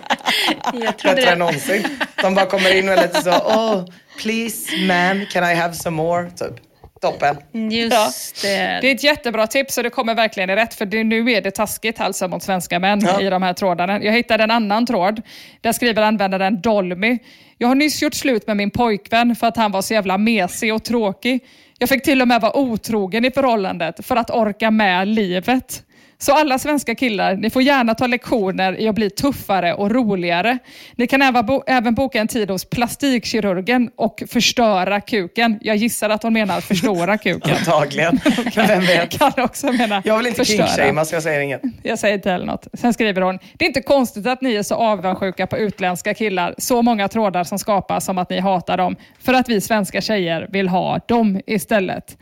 [0.73, 1.35] jag Bättre än det.
[1.35, 1.83] någonsin.
[2.21, 3.85] De bara kommer in och är lite så, oh,
[4.21, 6.29] please man, can I have some more?
[6.29, 6.53] Typ.
[7.01, 7.37] Toppen.
[7.71, 8.79] Just det.
[8.81, 11.41] Det är ett jättebra tips och det kommer verkligen i rätt för det, nu är
[11.41, 13.21] det taskigt alltså mot svenska män Ja.
[13.21, 14.03] i de här trådarna.
[14.03, 15.21] Jag hittade en annan tråd.
[15.61, 17.17] Där skriver användaren Dolmy.
[17.61, 20.73] Jag har nyss gjort slut med min pojkvän för att han var så jävla mesig
[20.73, 21.45] och tråkig.
[21.77, 25.83] Jag fick till och med vara otrogen i förhållandet för att orka med livet.
[26.21, 30.57] Så alla svenska killar, ni får gärna ta lektioner i att bli tuffare och roligare.
[30.95, 35.57] Ni kan även, bo- även boka en tid hos plastikkirurgen och förstöra kuken.
[35.61, 37.55] Jag gissar att hon menar förstora kuken.
[37.59, 38.19] Antagligen.
[38.55, 39.09] Vem vet?
[39.19, 40.67] Kan också mena Jag vill inte förstöra.
[40.67, 41.61] kingshamea så jag säger inget.
[41.83, 42.67] Jag säger inte heller något.
[42.73, 46.55] Sen skriver hon, det är inte konstigt att ni är så avundsjuka på utländska killar.
[46.57, 48.95] Så många trådar som skapas som att ni hatar dem.
[49.19, 52.17] För att vi svenska tjejer vill ha dem istället.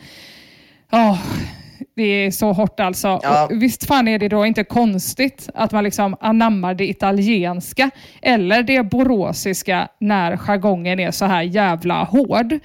[0.92, 1.18] Åh,
[2.00, 3.20] det är så hårt alltså.
[3.24, 3.46] Ja.
[3.46, 7.92] Och visst fan är det då inte konstigt att man liksom anammar det italienska
[8.22, 12.60] eller det boråsiska när jargongen är så här jävla hård.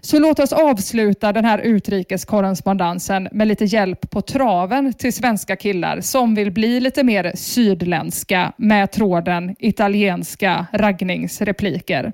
[0.00, 6.00] Så låt oss avsluta den här utrikeskorrespondensen med lite hjälp på traven till svenska killar
[6.00, 12.12] som vill bli lite mer sydländska med tråden italienska raggningsrepliker.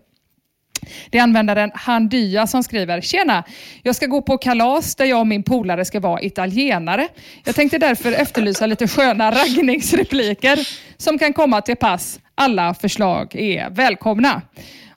[1.11, 3.45] Det är användaren Handya som skriver “Tjena!
[3.83, 7.09] Jag ska gå på kalas där jag och min polare ska vara italienare.
[7.45, 12.21] Jag tänkte därför efterlysa lite sköna raggningsrepliker som kan komma till pass.
[12.35, 14.43] Alla förslag är välkomna.”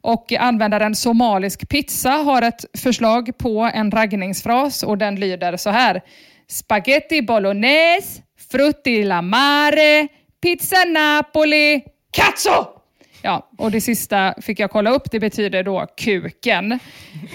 [0.01, 6.01] Och användaren Somalisk pizza har ett förslag på en raggningsfras och den lyder så här.
[6.47, 8.21] Spaghetti bolognese,
[8.51, 10.07] frutti la mare,
[10.41, 12.78] pizza napoli, cazzo!
[13.21, 15.11] Ja, och det sista fick jag kolla upp.
[15.11, 16.79] Det betyder då kuken.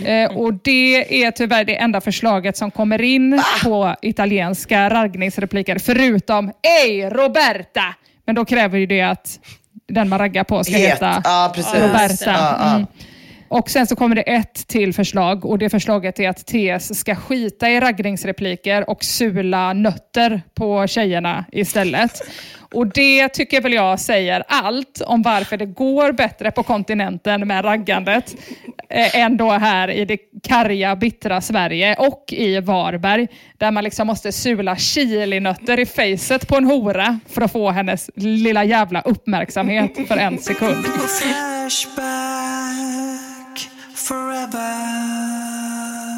[0.05, 6.53] Eh, och det är tyvärr det enda förslaget som kommer in på italienska raggningsrepliker, förutom
[6.85, 7.95] Ey Roberta!
[8.27, 9.41] Men då kräver ju det att
[9.89, 10.91] den man raggar på ska Het.
[10.91, 11.75] heta precis.
[11.75, 12.57] Roberta.
[12.57, 12.87] Mm.
[13.49, 17.15] Och sen så kommer det ett till förslag och det förslaget är att TS ska
[17.15, 22.21] skita i raggningsrepliker och sula nötter på tjejerna istället.
[22.75, 27.65] Och det tycker väl jag säger allt om varför det går bättre på kontinenten med
[27.65, 28.35] raggandet
[28.89, 30.19] eh, än då här i det
[30.49, 33.29] karga, bittra Sverige och i Varberg
[33.59, 38.11] där man liksom måste sula chilinötter i facet på en hora för att få hennes
[38.15, 40.85] lilla jävla uppmärksamhet för en sekund.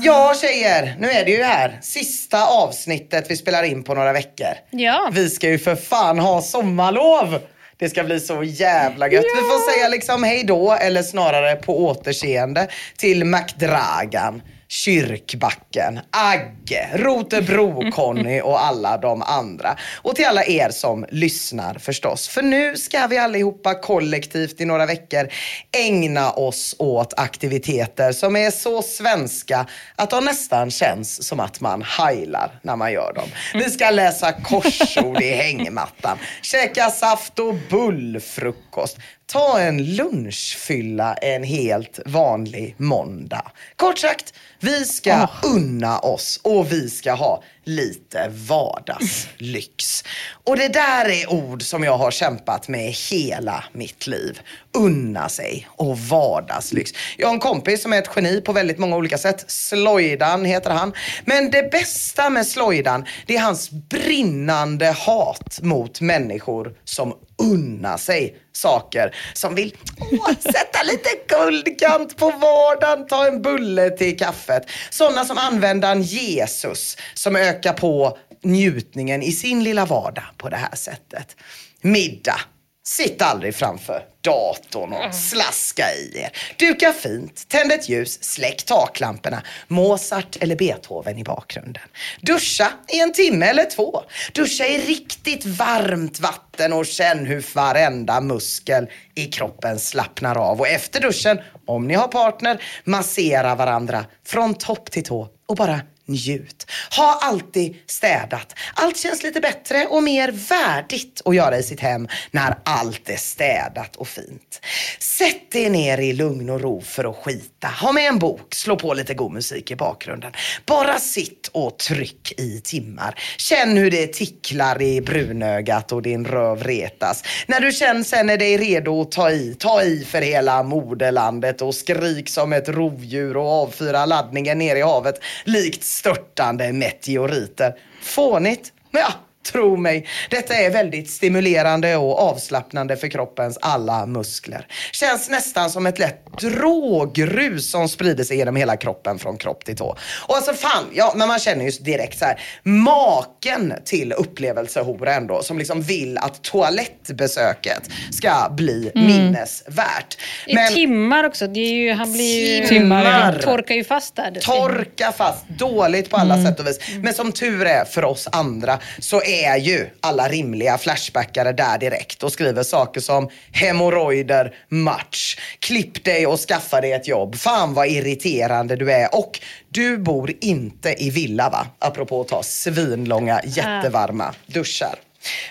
[0.03, 1.79] Ja tjejer, nu är det ju här.
[1.83, 4.49] Sista avsnittet vi spelar in på några veckor.
[4.71, 5.11] Ja.
[5.13, 7.39] Vi ska ju för fan ha sommarlov.
[7.79, 9.25] Det ska bli så jävla gött.
[9.25, 18.41] Vi får säga liksom hej då, eller snarare på återseende, till McDragan, Kyrkbacken, Agge, Rotebro-Conny
[18.45, 19.77] och alla de andra.
[20.03, 22.29] Och till alla er som lyssnar förstås.
[22.29, 25.29] För nu ska vi allihopa kollektivt i några veckor
[25.77, 31.83] ägna oss åt aktiviteter som är så svenska att de nästan känns som att man
[31.83, 33.29] heilar när man gör dem.
[33.55, 41.99] Vi ska läsa korsord i hängmattan, käka saft och bullfrukost, ta en lunchfylla en helt
[42.07, 43.53] vanlig måndag.
[43.77, 50.05] Kort sagt, vi ska unna oss och vi ska ha lite vardagslyx.
[50.45, 54.41] Och det där är ord som jag har kämpat med hela mitt liv.
[54.75, 56.91] Unna sig och vardagslyx.
[57.17, 59.45] Jag har en kompis som är ett geni på väldigt många olika sätt.
[59.51, 60.93] Slojdan heter han.
[61.25, 68.37] Men det bästa med Slojdan, det är hans brinnande hat mot människor som unna sig
[68.53, 69.15] saker.
[69.33, 74.71] Som vill åh, sätta lite guldkant på vardagen, ta en bulle till kaffet.
[74.91, 80.77] Sådana som användaren Jesus som ökar på njutningen i sin lilla vardag på det här
[80.77, 81.37] sättet.
[81.81, 82.41] Middag.
[82.89, 86.31] Sitt aldrig framför datorn och slaska i er.
[86.59, 89.43] Duka fint, tänd ett ljus, släck taklamporna.
[89.69, 91.83] Mozart eller Beethoven i bakgrunden.
[92.21, 94.03] Duscha i en timme eller två.
[94.33, 100.61] Duscha i riktigt varmt vatten och känn hur varenda muskel i kroppen slappnar av.
[100.61, 105.81] Och efter duschen, om ni har partner, massera varandra från topp till tå och bara
[106.07, 106.67] njut.
[106.97, 108.55] Ha alltid städat.
[108.75, 113.17] Allt känns lite bättre och mer värdigt att göra i sitt hem när allt är
[113.17, 114.61] städat och fint.
[114.99, 117.69] Sätt dig ner i lugn och ro för att skita.
[117.69, 120.33] Ha med en bok, slå på lite god musik i bakgrunden.
[120.67, 123.19] Bara sitt och tryck i timmar.
[123.37, 127.23] Känn hur det ticklar i brunögat och din röv retas.
[127.47, 131.63] När du känner sen är dig redo att ta i, ta i för hela moderlandet
[131.63, 137.75] och skrik som ett rovdjur och avfyra laddningen ner i havet likt störtande meteoriter.
[138.03, 139.13] Fånigt, men ja,
[139.53, 144.67] tro mig, detta är väldigt stimulerande och avslappnande för kroppens alla muskler.
[144.93, 149.77] Känns nästan som ett lätt drogrus som sprider sig genom hela kroppen från kropp till
[149.77, 149.97] tå.
[150.29, 155.43] Och alltså fan, ja, men man känner ju direkt så här, maken till upplevelsehora ändå,
[155.43, 159.07] som liksom vill att toalettbesöket ska bli Mm.
[159.07, 160.19] minnesvärt.
[160.47, 161.47] I timmar också.
[161.47, 164.33] Det är ju, han blir ju, Timmar, han torkar ju fast där.
[164.41, 166.47] torka fast, dåligt på alla Mm.
[166.47, 166.79] sätt och vis.
[167.03, 172.23] Men som tur är för oss andra så är ju alla rimliga flashbackare där direkt
[172.23, 177.89] och skriver saker som hemorrojder, match, klipp dig och skaffa dig ett jobb, fan vad
[177.89, 181.67] irriterande du är och du bor inte i villa va?
[181.79, 184.99] Apropå att ta svinlånga jättevarma duschar.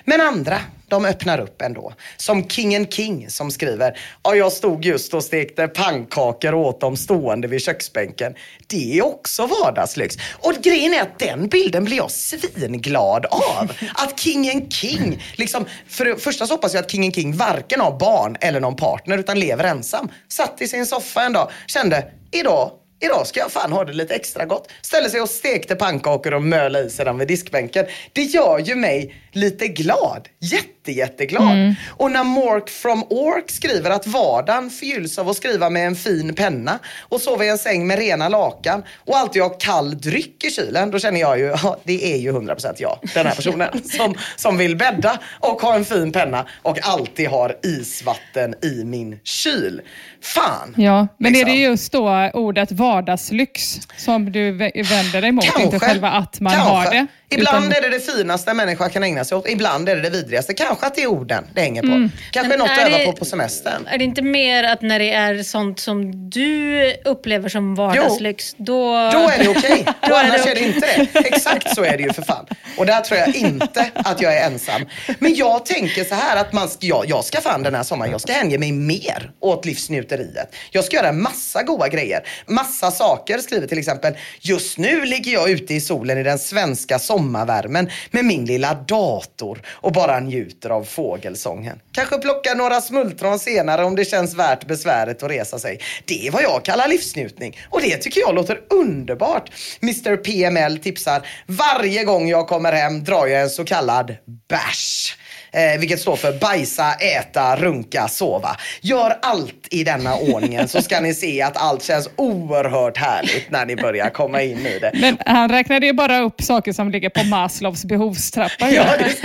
[0.03, 1.93] Men andra, de öppnar upp ändå.
[2.17, 6.97] Som Kingen King som skriver, ja jag stod just och stekte pannkakor och åt dem
[6.97, 8.35] stående vid köksbänken.
[8.67, 10.15] Det är också vardagslyx.
[10.33, 13.71] Och grejen är att den bilden blir jag svinglad av.
[13.95, 17.99] Att Kingen King, liksom, för det första så hoppas jag att Kingen King varken har
[17.99, 20.09] barn eller någon partner utan lever ensam.
[20.27, 24.15] Satt i sin soffa en dag, kände, idag Idag ska jag fan ha det lite
[24.15, 24.71] extra gott.
[24.81, 27.85] Ställde sig och stekte pannkakor och möla i sig dem vid diskbänken.
[28.13, 30.29] Det gör ju mig lite glad.
[30.39, 31.51] Jätte, jätteglad.
[31.51, 31.75] Mm.
[31.89, 36.35] Och när Mork from Ork skriver att vardagen förgylls av att skriva med en fin
[36.35, 40.51] penna och sova i en säng med rena lakan och alltid ha kall dryck i
[40.51, 44.15] kylen, då känner jag ju, ja, det är ju 100% jag, den här personen som,
[44.35, 49.81] som vill bädda och ha en fin penna och alltid har isvatten i min kyl.
[50.21, 50.73] Fan!
[50.77, 51.49] Ja, men liksom.
[51.49, 55.59] är det just då ordet vardagslyx som du vä- vänder dig mot?
[55.59, 56.71] Inte själva att man Kanske.
[56.73, 57.07] har det?
[57.29, 59.49] Ibland utan- är det det finaste en människa kan ägna sig åt.
[59.49, 60.53] Ibland är det det vidrigaste.
[60.53, 61.87] Kanske att det är orden det hänger på.
[61.87, 62.11] Mm.
[62.31, 63.87] Kanske Men något att öva det- på på semestern.
[63.87, 68.87] Är det inte mer att när det är sånt som du upplever som vardagslyx, då...
[69.11, 69.85] Då är det okej.
[70.01, 71.19] Då Och är det annars är det inte det.
[71.19, 72.45] Exakt så är det ju för fan.
[72.77, 74.81] Och där tror jag inte att jag är ensam.
[75.19, 78.11] Men jag tänker så här att man ska, jag, jag ska fan den här sommaren,
[78.11, 80.55] jag ska hänge mig mer åt livsnjuteriet.
[80.71, 82.19] Jag ska göra en massa goda grejer.
[82.47, 84.13] Massa saker skriver till exempel.
[84.41, 89.61] Just nu ligger jag ute i solen i den svenska sommarvärmen med min lilla dator
[89.67, 91.79] och bara njuter av fågelsången.
[91.91, 95.79] Kanske plocka några smultron senare om det känns värt besväret att resa sig.
[96.05, 97.57] Det är vad jag kallar livsnjutning.
[97.69, 99.51] Och det tycker jag låter underbart.
[99.81, 101.27] Mr PML tipsar.
[101.45, 104.15] Varje gång jag kommer hem drar jag en så kallad
[104.49, 105.15] bash.
[105.55, 108.57] Eh, vilket står för bajsa, äta, runka, sova.
[108.81, 113.65] Gör allt i denna ordningen så ska ni se att allt känns oerhört härligt när
[113.65, 114.91] ni börjar komma in i det.
[114.93, 118.69] Men han räknade ju bara upp saker som ligger på Maslows behovstrappa.
[118.69, 119.15] Ja, det.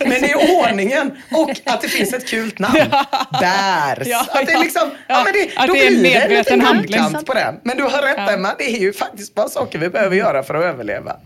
[0.00, 2.74] Men det är ordningen och att det finns ett kul namn.
[3.40, 4.06] Bärs.
[4.08, 6.14] Ja, att det är liksom, ja, Ja, men det, att då det är en blir
[6.14, 7.24] det en liten handling.
[7.26, 7.54] på den.
[7.62, 8.30] Men du har rätt Ja.
[8.32, 11.16] Emma, det är ju faktiskt bara saker vi behöver göra för att överleva.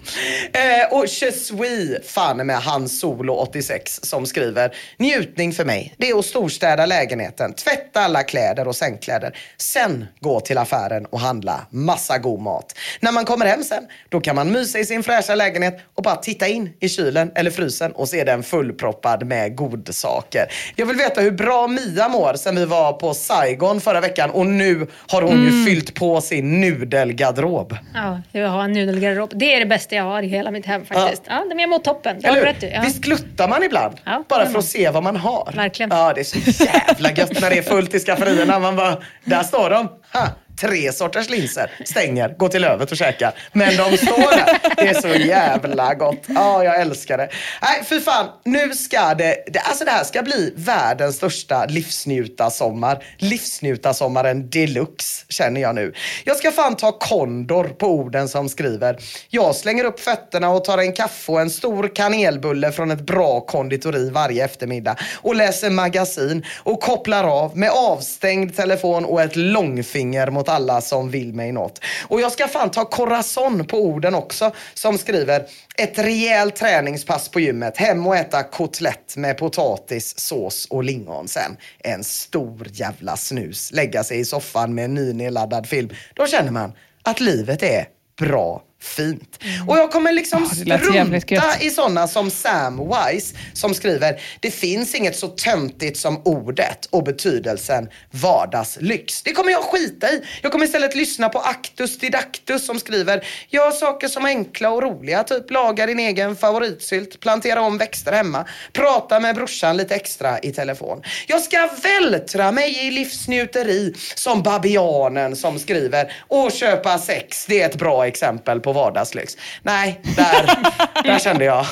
[0.53, 5.95] Eh, och Je suis fan med Han Solo 86 sex som skriver Njutning för mig,
[5.97, 9.37] det är att storstäda lägenheten, tvätta alla kläder och sängkläder.
[9.57, 12.75] Sen gå till affären och handla massa god mat.
[13.01, 16.17] När man kommer hem sen, då kan man mysa i sin fräscha lägenhet och bara
[16.17, 20.47] titta in i kylen eller frysen och se den fullproppad med godsaker.
[20.77, 24.47] Jag vill veta hur bra Mia mår sen vi var på Saigon förra veckan och
[24.47, 27.77] nu har hon ju fyllt på sin nudelgarderob.
[27.95, 29.33] Ja, jag har en nudelgarderob.
[29.35, 31.23] Det är det bästa jag har i hela mitt hem faktiskt.
[31.27, 32.17] Ja, men jag mår toppen.
[32.25, 32.65] Eller du hur?
[32.65, 32.73] i.
[32.75, 32.83] Ja.
[32.85, 34.01] Visst gluttar man ibland?
[34.05, 35.53] Ja, bara för att se vad man har.
[35.57, 35.91] Verkligen.
[35.91, 38.59] Ja, det är så jävla gött när det är fullt i skafferierna.
[38.59, 39.89] Man bara, där står de.
[40.13, 40.29] Ha,
[40.61, 41.71] tre sorters linser.
[41.85, 43.35] Stänger, går till Lövet och käkar.
[43.53, 44.59] Men de står där.
[44.77, 46.25] Det är så jävla gott.
[46.27, 47.29] Ja, jag älskar det.
[47.63, 48.27] Nej, fy fan.
[48.45, 53.05] Nu ska det, det, alltså det här ska bli världens största livsnjutarsommar.
[53.19, 55.93] Livsnjutarsommaren deluxe, känner jag nu.
[56.25, 58.99] Jag ska fan ta kondor på orden som skriver.
[59.29, 63.41] Jag slänger upp fötterna och tar en kaffe och en stor kanelbulle från ett bra
[63.41, 70.31] konditori varje eftermiddag och läser magasin och kopplar av med avstängd telefon och ett långfinger
[70.31, 71.81] mot alla som vill mig något.
[72.09, 75.47] Och jag ska fan ta corazon på orden också som skriver
[75.77, 81.57] ett rejält träningspass på gymmet, hem och äta kotlett med potatis, sås och lingon sen.
[81.79, 85.91] En stor jävla snus, lägga sig i soffan med en nynedladdad film.
[86.15, 86.73] Då känner man
[87.03, 87.89] att livet är
[88.19, 89.39] bra fint.
[89.69, 94.95] Och jag kommer liksom jävligt strunta i sådana som Sam Wise som skriver det finns
[94.95, 99.23] inget så töntigt som ordet och betydelsen vardagslyx.
[99.23, 100.23] Det kommer jag skita i.
[100.43, 104.83] Jag kommer istället lyssna på Actus Didactus som skriver gör saker som är enkla och
[104.83, 110.39] roliga, typ laga din egen favoritsylt, plantera om växter hemma, prata med brorsan lite extra
[110.39, 111.03] i telefon.
[111.27, 117.67] Jag ska vältra mig i livsnjuteri som babianen som skriver och köpa sex, det är
[117.67, 119.37] ett bra exempel på vardagslyx.
[119.63, 120.57] Nej, där,
[121.05, 121.67] där kände jag.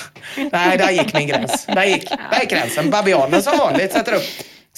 [0.53, 1.66] Nej, där gick min gräns.
[1.66, 2.90] Där gick, där gick gränsen.
[2.90, 4.22] Babianen som vanligt sätter upp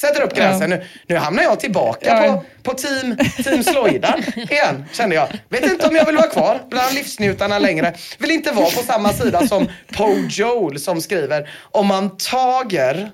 [0.00, 0.70] Sätter upp gränsen.
[0.70, 2.32] Nu, nu hamnar jag tillbaka Ja.
[2.32, 5.28] på, på team, team Slojdan igen, kände jag.
[5.48, 7.94] Vet inte om jag vill vara kvar bland livsnjutarna längre.
[8.18, 13.10] Vill inte vara på samma sida som Poe Joel som skriver om man tager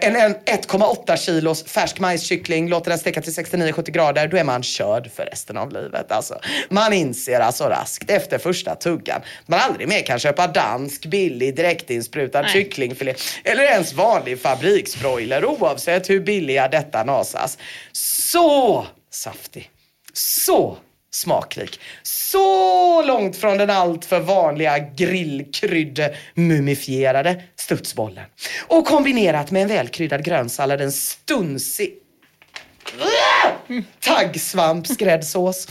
[0.00, 4.62] En, en 1,8 kilos färsk majskyckling, låter den steka till 69-70 grader, då är man
[4.62, 6.12] körd för resten av livet.
[6.12, 6.40] Alltså.
[6.70, 12.42] Man inser alltså raskt efter första tuggan man aldrig mer kan köpa dansk, billig, direktinsprutad
[12.42, 12.52] Nej.
[12.52, 13.14] kycklingfilé
[13.44, 17.58] eller ens vanlig fabriksbroiler oavsett hur billiga detta nasas.
[17.92, 19.70] Så saftig.
[20.12, 20.76] Så
[21.16, 21.80] smakrik.
[22.02, 28.24] Så långt från den alltför vanliga grillkrydde mumifierade studsbollen.
[28.66, 31.94] Och kombinerat med en välkryddad grönsallad, en stunsig
[34.00, 35.68] taggsvampsgräddsås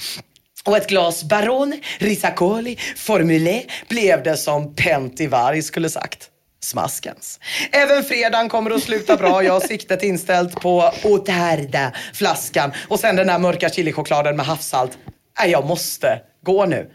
[0.65, 6.29] och ett glas Baron Risacoli Formulé blev det som Pentivari skulle sagt.
[6.63, 7.39] Smaskens.
[7.71, 9.43] Även fredagen kommer att sluta bra.
[9.43, 14.97] Jag har siktet inställt på Oterda-flaskan och sen den där mörka chilichokladen med havssalt.
[15.39, 16.91] Nej, jag måste gå nu.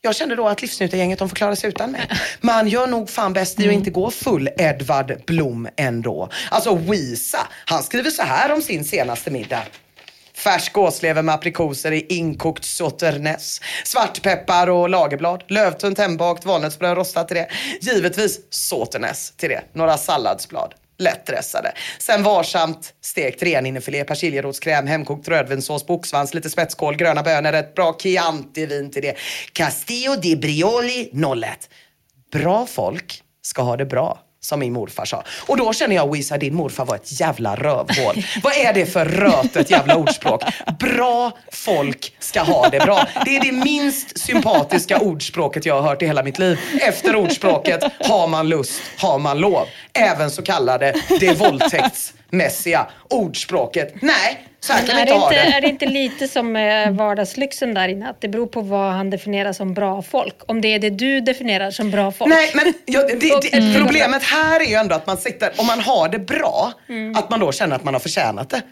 [0.00, 2.00] Jag kände då att livsnjutargänget de får klara sig utan mig.
[2.40, 6.28] Man gör nog fan bäst i att inte gå full Edvard Blom ändå.
[6.50, 9.62] Alltså Wisa, han skriver så här om sin senaste middag.
[10.34, 13.60] Färsk gåslever med aprikoser i inkokt sauternes.
[13.84, 15.44] Svartpeppar och lagerblad.
[15.48, 17.48] Lövtunt hembakt valnötsbröd rostat till det.
[17.80, 19.62] Givetvis sauternes till det.
[19.72, 20.74] Några salladsblad.
[20.98, 21.72] Lättdressade.
[21.98, 28.90] Sen varsamt stekt renhinnefilé, persiljerotskräm, hemkokt rödvinssås, boksvans, lite spetskål, gröna bönor, ett bra Chianti-vin
[28.90, 29.16] till det.
[29.52, 31.70] Castillo di Brioli 01.
[32.32, 34.23] Bra folk ska ha det bra.
[34.44, 35.24] Som min morfar sa.
[35.46, 38.24] Och då känner jag, Wisa, din morfar var ett jävla rövhål.
[38.42, 40.42] Vad är det för rötet jävla ordspråk?
[40.78, 43.08] Bra folk ska ha det bra.
[43.24, 46.58] Det är det minst sympatiska ordspråket jag har hört i hela mitt liv.
[46.80, 49.66] Efter ordspråket, har man lust, har man lov.
[49.92, 53.94] Även så kallade det våldtäktsmässiga ordspråket.
[54.02, 55.56] Nej, så här kan vi är, inte det ha inte, det.
[55.56, 58.10] är det inte lite som eh, vardagslyxen där inne?
[58.10, 60.34] Att det beror på vad han definierar som bra folk.
[60.46, 62.28] Om det är det du definierar som bra folk.
[62.30, 63.84] Nej, men ja, det, det, Mm.
[63.84, 67.16] problemet här är ju ändå att man sitter, om man har det bra, Mm.
[67.16, 68.62] att man då känner att man har förtjänat det.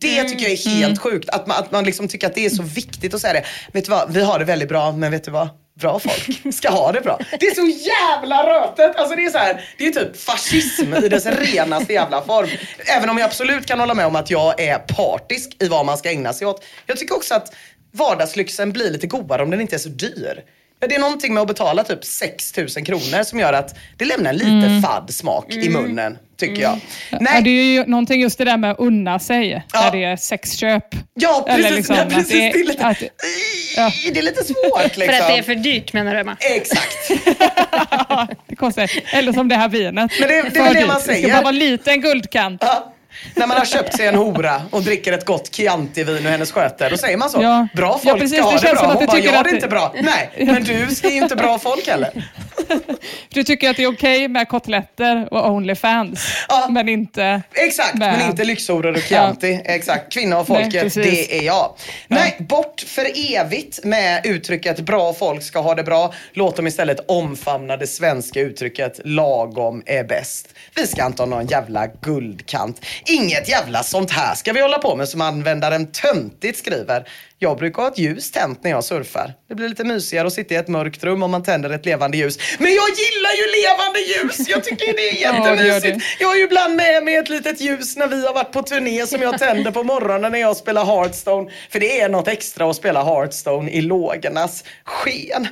[0.00, 1.28] Det tycker jag är helt sjukt.
[1.28, 3.44] Att man, att man liksom tycker att det är så viktigt att säga det.
[3.72, 5.48] Vet du vad, vi har det väldigt bra, men vet du vad?
[5.80, 7.18] Bra folk ska ha det bra.
[7.40, 8.96] Det är så jävla rötet!
[8.96, 12.48] Alltså det är så här, det är typ fascism i dess renaste jävla form.
[12.96, 15.98] Även om jag absolut kan hålla med om att jag är partisk i vad man
[15.98, 16.64] ska ägna sig åt.
[16.86, 17.54] Jag tycker också att
[17.92, 20.44] vardagslyxen blir lite godare om den inte är så dyr.
[20.80, 24.04] Ja, det är någonting med att betala typ 6 000 kronor som gör att det
[24.04, 24.82] lämnar en lite Mm.
[24.82, 26.80] fadd smak i munnen, tycker jag.
[27.10, 29.80] Ja, Nej, det är ju någonting just det där med att unna sig, Ja.
[29.84, 30.84] när det är sexköp.
[31.14, 31.76] ja, Eller precis.
[31.76, 33.02] liksom ja, att precis det är- det, är lite, att-
[33.76, 33.92] ja.
[34.12, 35.16] det är lite svårt liksom.
[35.16, 36.36] För att det är för dyrt menar du Emma?
[36.40, 37.10] Exakt.
[38.46, 38.90] det kostar.
[39.14, 39.94] Eller som det här vinet.
[39.94, 40.86] Men det- det är väl det dyrt.
[40.88, 41.22] man Det säger.
[41.28, 42.62] ska bara vara en liten guldkant.
[42.64, 42.92] Ja.
[43.34, 46.90] När man har köpt sig en hora och dricker ett gott Chianti-vin och hennes sköter,
[46.90, 47.42] då säger man så.
[47.42, 47.68] Ja.
[47.74, 48.92] Bra Ja, folk precis, ska ha det det, bra.
[48.92, 49.94] Hon bara, jag har det inte bra.
[50.02, 52.24] Nej, men du är ju inte bra folk heller.
[53.28, 56.68] Du tycker att det är okej med kotletter och Onlyfans, Ja.
[56.70, 57.42] men inte...
[57.54, 59.60] Exakt, med- men inte lyxhoror och Chianti.
[59.64, 61.04] Exakt, kvinna och Nej, folket, precis.
[61.28, 61.74] det är jag.
[62.08, 63.06] Nej, bort för
[63.36, 66.14] evigt med uttrycket bra folk ska ha det bra.
[66.32, 70.48] Låt dem istället omfamna det svenska uttrycket lagom är bäst.
[70.74, 72.84] Vi ska inte ha någon jävla guldkant.
[73.10, 77.08] Inget jävla sånt här ska vi hålla på med som användaren töntigt skriver.
[77.38, 79.34] Jag brukar ha ett ljus tänt när jag surfar.
[79.48, 82.16] Det blir lite mysigare att sitta i ett mörkt rum om man tänder ett levande
[82.16, 82.38] ljus.
[82.58, 84.48] Men jag gillar ju levande ljus!
[84.48, 85.34] Jag tycker det är
[85.64, 86.06] gör jättemysigt.
[86.20, 89.06] Jag har ju ibland med mig ett litet ljus när vi har varit på turné
[89.06, 91.50] som jag tänder på morgonen när jag spelar Hearthstone.
[91.70, 95.48] För det är något extra att spela Hearthstone i lågornas sken.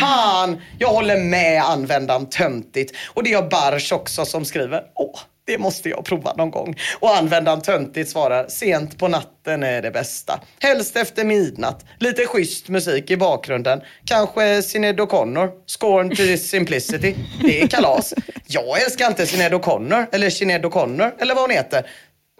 [0.00, 2.96] Fan, jag håller med användaren töntigt.
[3.06, 6.76] Och det är Barsch också som skriver, åh, det måste jag prova någon gång.
[7.00, 10.40] Och användaren töntigt svarar, sent på natten är det bästa.
[10.60, 11.84] Helst efter midnatt.
[11.98, 13.80] Lite schysst musik i bakgrunden.
[14.04, 15.50] Kanske Sinéad O'Connor.
[15.78, 17.14] Scorn to simplicity.
[17.44, 18.14] Det är kalas.
[18.46, 21.86] Jag älskar inte Sinéad O'Connor, eller Sinéad O'Connor, eller vad hon heter.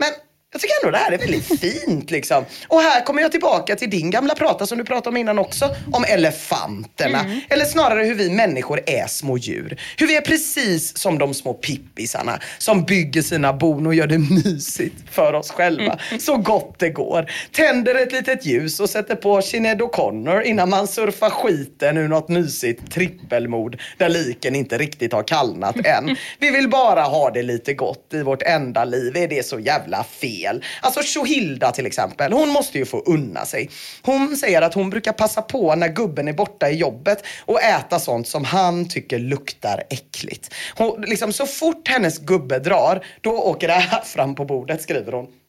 [0.00, 0.10] Men
[0.52, 2.44] jag tycker ändå det här är väldigt fint liksom.
[2.68, 5.74] Och här kommer jag tillbaka till din gamla prata som du pratade om innan också.
[5.92, 7.18] Om elefanterna.
[7.48, 9.80] Eller snarare hur vi människor är små djur.
[9.96, 14.18] Hur vi är precis som de små pippisarna som bygger sina bon och gör det
[14.18, 15.98] mysigt för oss själva.
[16.20, 17.30] Så gott det går.
[17.52, 22.28] Tänder ett litet ljus och sätter på Sinéad O'Connor innan man surfar skiten ur något
[22.28, 26.16] mysigt trippelmord där liken inte riktigt har kallnat än.
[26.38, 29.16] Vi vill bara ha det lite gott i vårt enda liv.
[29.16, 30.41] Är det så jävla fel?
[30.80, 33.70] Alltså Shohilda till exempel, hon måste ju få unna sig.
[34.02, 37.98] Hon säger att hon brukar passa på när gubben är borta i jobbet och äta
[37.98, 40.54] sånt som han tycker luktar äckligt.
[40.74, 45.12] Hon, liksom, så fort hennes gubbe drar, då åker det här fram på bordet skriver
[45.12, 45.41] hon.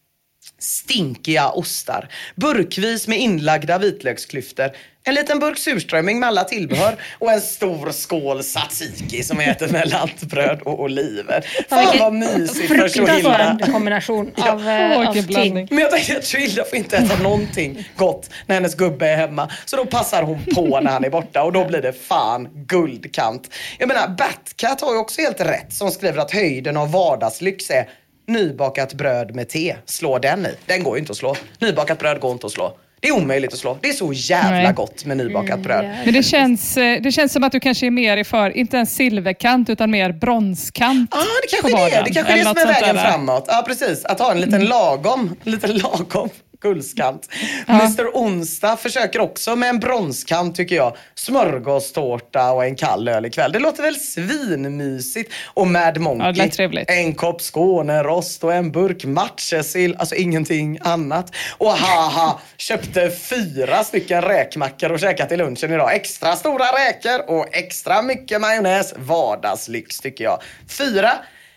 [0.63, 4.71] Stinkiga ostar, burkvis med inlagda vitlöksklyftor,
[5.05, 9.89] en liten burk surströmming med alla tillbehör och en stor skål tzatziki som äter med
[9.89, 11.45] lantbröd och oliver.
[11.69, 13.13] Fan vad mysigt för Shohilda.
[13.13, 15.67] Fruktansvärd kombination av, eh, Åh, av vilken ting.
[15.69, 19.51] Men jag tänker att Shohilda får inte äta någonting gott när hennes gubbe är hemma.
[19.65, 23.49] Så då passar hon på när han är borta och då blir det fan guldkant.
[23.79, 27.89] Jag menar, Batcat har ju också helt rätt som skriver att höjden av vardagslyx är
[28.27, 29.75] nybakat bröd med te.
[29.85, 30.49] Slå den i.
[30.65, 31.35] Den går ju inte att slå.
[31.59, 32.77] Nybakat bröd går inte att slå.
[32.99, 33.77] Det är omöjligt att slå.
[33.81, 34.73] Det är så jävla Nej.
[34.73, 35.85] gott med nybakat bröd.
[36.05, 38.77] Men det känns, eh, det känns som att du kanske är mer i för, inte
[38.77, 41.09] en silverkant, utan mer bronskant.
[41.13, 41.19] Ja,
[41.51, 42.09] det på kanske är det.
[42.09, 43.11] Det kanske är Eller det som är något sånt vägen där.
[43.11, 43.45] framåt.
[43.47, 44.05] Ja, precis.
[44.05, 46.29] Att ha en liten lagom, liten lagom
[46.63, 47.29] guldskant.
[47.67, 50.97] Mr Onsdag försöker också med en bronskant tycker jag.
[51.15, 53.51] Smörgåstårta och en kall öl ikväll.
[53.51, 55.33] Det låter väl svinmysigt.
[55.45, 56.49] Och Mad Monkey.
[56.57, 56.79] Ja.
[56.87, 59.95] En kopp Skånerost och en burk matjessill.
[59.99, 61.35] Alltså ingenting annat.
[61.57, 65.95] Och haha, köpte fyra stycken räkmackor och käkat till lunchen idag.
[65.95, 68.93] Extra stora räkor och extra mycket majonnäs.
[68.97, 70.39] Vardagslyx tycker jag.
[70.69, 71.11] Fyra.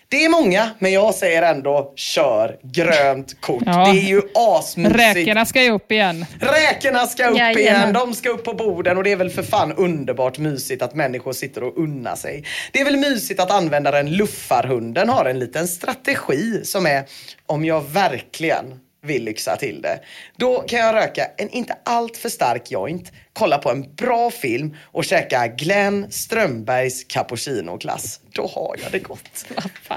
[0.09, 3.62] Det är många, men jag säger ändå kör grönt kort.
[3.66, 3.93] Ja.
[3.93, 4.97] Det är ju asmysigt.
[4.97, 6.27] Räkorna ska ju upp igen.
[6.41, 7.59] Räkorna ska upp Jajamän.
[7.59, 10.95] igen, de ska upp på borden och det är väl för fan underbart mysigt att
[10.95, 12.45] människor sitter och unnar sig.
[12.73, 17.05] Det är väl mysigt att användaren luffarhunden har en liten strategi som är
[17.47, 18.65] om jag verkligen
[19.07, 20.01] vill lyxa till det.
[20.37, 24.77] Då kan jag röka en inte allt för stark joint, kolla på en bra film
[24.83, 28.20] och käka Glenn Strömbergs cappuccino-glass.
[28.36, 29.46] Då har jag det gott.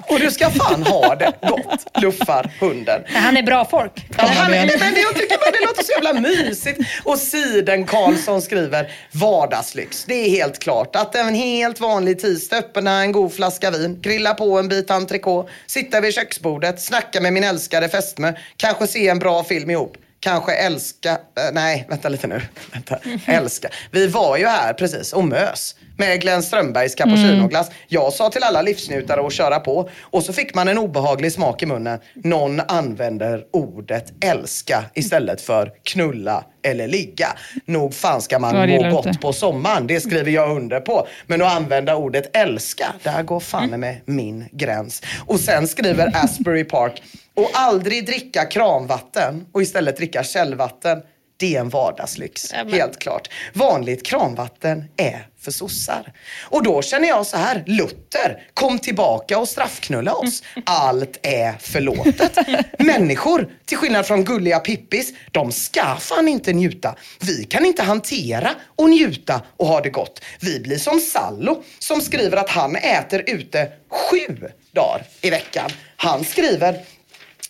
[0.09, 3.01] Och du ska fan ha det gott, luffarhunden.
[3.13, 3.91] Men Han är bra folk.
[4.17, 6.79] Ja, han, nej, men jag tycker bara det låter så jävla mysigt.
[7.03, 10.05] Och Siden Karlsson skriver vardagslyx.
[10.07, 14.33] Det är helt klart att en helt vanlig tisdag öppna en god flaska vin, grilla
[14.33, 19.19] på en bit entrecote, sitta vid köksbordet, snacka med min älskade fästmö, kanske se en
[19.19, 19.97] bra film ihop.
[20.21, 21.17] Kanske älska, eh,
[21.53, 22.41] nej vänta lite nu.
[22.73, 22.99] Vänta.
[23.25, 23.69] Älska.
[23.91, 27.71] Vi var ju här precis och mös med Glenn Strömbergs cappuccinoglass.
[27.87, 31.63] Jag sa till alla livsnjutare att köra på och så fick man en obehaglig smak
[31.63, 31.99] i munnen.
[32.13, 37.27] Någon använder ordet älska istället för knulla eller ligga.
[37.65, 39.19] Nog fan ska man det må gott inte.
[39.19, 41.07] på sommaren, det skriver jag under på.
[41.27, 45.01] Men att använda ordet älska, där går fan med min gräns.
[45.25, 47.01] Och sen skriver Asbury Park,
[47.33, 51.01] och aldrig dricka kranvatten och istället dricka källvatten.
[51.39, 52.53] Det är en vardagslyx.
[52.53, 52.73] Jamen.
[52.73, 53.29] Helt klart.
[53.53, 56.13] Vanligt kranvatten är för sossar.
[56.41, 60.43] Och då känner jag så här, Luther, kom tillbaka och straffknulla oss.
[60.65, 62.37] Allt är förlåtet.
[62.79, 66.95] Människor, till skillnad från gulliga Pippis, de ska fan inte njuta.
[67.19, 70.21] Vi kan inte hantera och njuta och ha det gott.
[70.39, 75.69] Vi blir som Sallo som skriver att han äter ute sju dagar i veckan.
[75.95, 76.79] Han skriver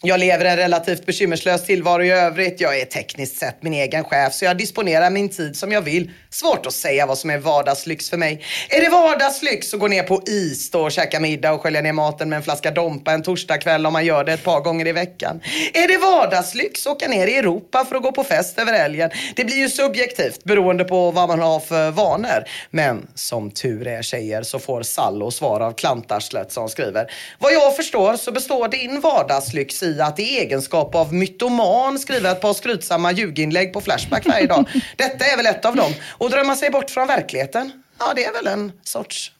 [0.01, 2.61] jag lever en relativt bekymmerslös tillvaro i övrigt.
[2.61, 6.11] Jag är tekniskt sett min egen chef så jag disponerar min tid som jag vill.
[6.29, 8.45] Svårt att säga vad som är vardagslyx för mig.
[8.69, 11.93] Är det vardagslyx att gå ner på is då och käka middag och skölja ner
[11.93, 14.91] maten med en flaska Dompa en torsdagkväll om man gör det ett par gånger i
[14.91, 15.41] veckan?
[15.73, 19.09] Är det vardagslyx att åka ner i Europa för att gå på fest över helgen?
[19.35, 22.43] Det blir ju subjektivt beroende på vad man har för vanor.
[22.69, 27.11] Men som tur är tjejer så får Sallo svar av klantarslet som skriver.
[27.39, 32.41] Vad jag förstår så består din vardagslyx i att i egenskap av mytoman skriva ett
[32.41, 34.69] par skrytsamma ljuginlägg på Flashback varje dag.
[34.95, 35.91] Detta är väl ett av dem.
[36.09, 39.31] Och drömma sig bort från verkligheten, ja det är väl en sorts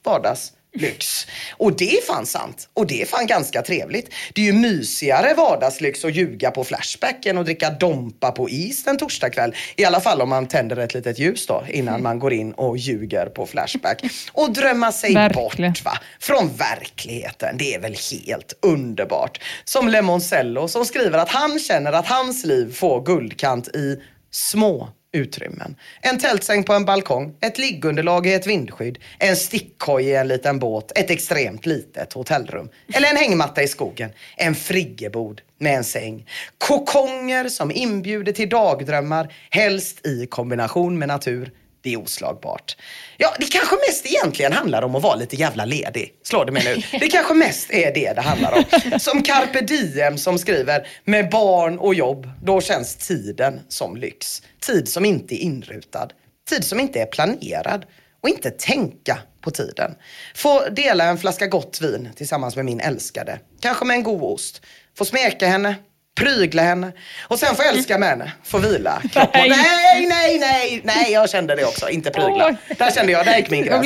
[0.74, 1.28] vardagslyx.
[1.58, 2.70] Och det är fan sant.
[2.74, 4.14] Och det är fan ganska trevligt.
[4.34, 8.88] Det är ju mysigare vardagslyx att ljuga på Flashback än att dricka Dompa på is
[8.88, 9.56] en torsdagkväll.
[9.76, 12.78] I alla fall om man tänder ett litet ljus då innan man går in och
[12.78, 14.04] ljuger på Flashback.
[14.32, 15.72] Och drömma sig Verkligen.
[15.72, 15.98] bort va?
[16.20, 17.58] från verkligheten.
[17.58, 19.42] Det är väl helt underbart.
[19.64, 24.00] Som Lemoncello som skriver att han känner att hans liv får guldkant i
[24.32, 25.76] små utrymmen.
[26.02, 30.60] En tältsäng på en balkong, ett liggunderlag i ett vindskydd, en stickkoj i en liten
[30.60, 32.70] båt, ett extremt litet hotellrum.
[32.94, 36.26] Eller en hängmatta i skogen, en friggebod med en säng.
[36.58, 41.52] Kokonger som inbjuder till dagdrömmar, helst i kombination med natur.
[41.82, 42.78] Det är oslagbart.
[43.18, 46.14] Ja, det kanske mest egentligen handlar om att vara lite jävla ledig.
[46.24, 46.84] Slår det mig nu.
[47.00, 49.00] Det kanske mest är det det handlar om.
[49.00, 54.42] Som Carpe Diem som skriver, med barn och jobb, då känns tiden som lyx.
[54.60, 56.08] Tid som inte är inrutad.
[56.50, 57.86] Tid som inte är planerad.
[58.22, 59.96] Och inte tänka på tiden.
[60.36, 63.40] Få dela en flaska gott vin tillsammans med min älskade.
[63.62, 64.62] Kanske med en god ost.
[64.98, 65.76] Få smeka henne,
[66.20, 66.92] prygla henne
[67.22, 69.02] och sen få älska med henne, få vila.
[69.16, 69.50] Nej.
[69.50, 72.56] nej, nej, nej, nej, jag kände det också, inte prygla.
[72.78, 73.86] Där kände jag, där gick min gräns.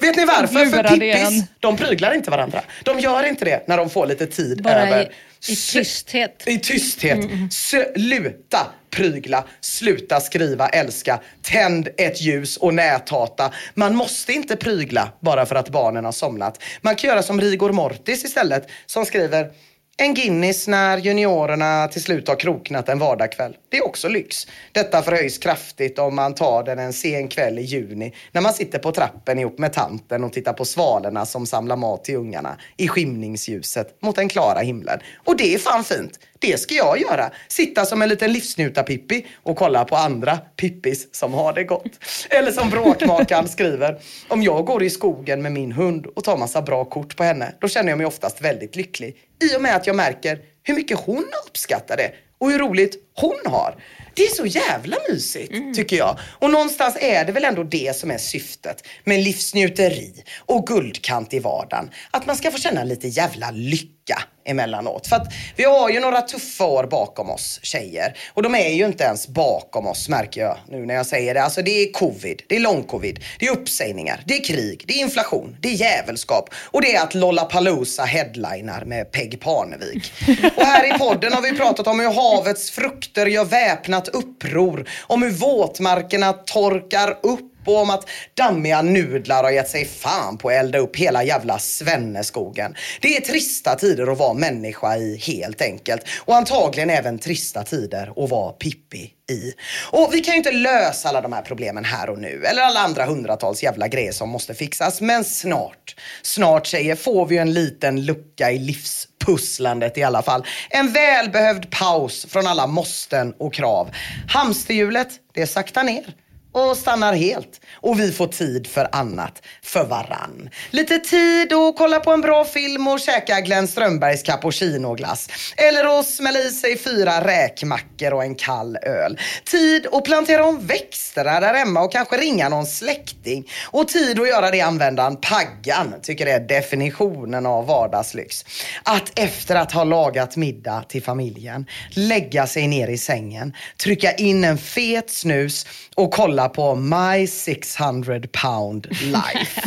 [0.00, 0.66] Vet ni varför?
[0.66, 2.60] För Pippis, de pryglar inte varandra.
[2.82, 5.02] De gör inte det när de får lite tid Bara över.
[5.02, 6.42] i, i tysthet.
[6.46, 7.18] I tysthet.
[7.52, 13.52] Sluta prygla, sluta skriva, älska, tänd ett ljus och näthata.
[13.74, 16.62] Man måste inte prygla bara för att barnen har somnat.
[16.80, 19.50] Man kan göra som Rigor Mortis istället som skriver
[19.96, 23.56] en Guinness när juniorerna till slut har kroknat en vardagkväll.
[23.68, 24.46] Det är också lyx.
[24.72, 28.78] Detta förhöjs kraftigt om man tar den en sen kväll i juni när man sitter
[28.78, 32.88] på trappen ihop med tanten och tittar på svalorna som samlar mat till ungarna i
[32.88, 34.98] skymningsljuset mot den klara himlen.
[35.24, 36.18] Och det är fan fint.
[36.46, 37.30] Det ska jag göra.
[37.48, 41.90] Sitta som en liten livsnjutar-Pippi och kolla på andra Pippis som har det gott.
[42.30, 43.98] Eller som bråkmakaren skriver.
[44.28, 47.54] Om jag går i skogen med min hund och tar massa bra kort på henne,
[47.60, 49.16] då känner jag mig oftast väldigt lycklig.
[49.52, 53.40] I och med att jag märker hur mycket hon uppskattar det och hur roligt hon
[53.44, 53.74] har.
[54.16, 56.18] Det är så jävla mysigt, tycker jag.
[56.38, 61.38] Och någonstans är det väl ändå det som är syftet med livsnjuteri och guldkant i
[61.38, 61.90] vardagen.
[62.10, 65.06] Att man ska få känna lite jävla lycka emellanåt.
[65.06, 68.16] För att vi har ju några tuffa år bakom oss, tjejer.
[68.34, 71.42] Och de är ju inte ens bakom oss, märker jag nu när jag säger det.
[71.42, 75.00] Alltså det är covid, det är lång-covid, det är uppsägningar, det är krig, det är
[75.00, 80.12] inflation, det är jävelskap och det är att Lollapalooza headlinar med Peg Parnevik.
[80.56, 85.22] Och här i podden har vi pratat om hur havets frukter gör väpnat uppror, om
[85.22, 90.54] hur våtmarkerna torkar upp och om att dammiga nudlar har gett sig fan på att
[90.54, 92.74] elda upp hela jävla Svenneskogen.
[93.00, 96.02] Det är trista tider att vara människa i helt enkelt.
[96.24, 99.52] Och antagligen även trista tider att vara Pippi i.
[99.90, 102.44] Och vi kan ju inte lösa alla de här problemen här och nu.
[102.44, 105.00] Eller alla andra hundratals jävla grejer som måste fixas.
[105.00, 110.46] Men snart, snart tjejer, får vi ju en liten lucka i livspusslandet i alla fall.
[110.70, 113.90] En välbehövd paus från alla måsten och krav.
[114.28, 116.23] Hamsterhjulet, det saktar ner
[116.54, 117.60] och stannar helt.
[117.74, 120.50] Och vi får tid för annat, för varann.
[120.70, 125.28] Lite tid att kolla på en bra film och käka Glenn Strömbergs cappuccino-glass.
[125.56, 129.18] Eller att smälla i sig fyra räkmackor och en kall öl.
[129.44, 133.48] Tid att plantera om växterna där hemma och kanske ringa någon släkting.
[133.70, 138.44] Och tid att göra det användaren Paggan tycker är definitionen av vardagslyx.
[138.82, 143.52] Att efter att ha lagat middag till familjen, lägga sig ner i sängen,
[143.82, 149.60] trycka in en fet snus och kolla kolla på My 600 pound life.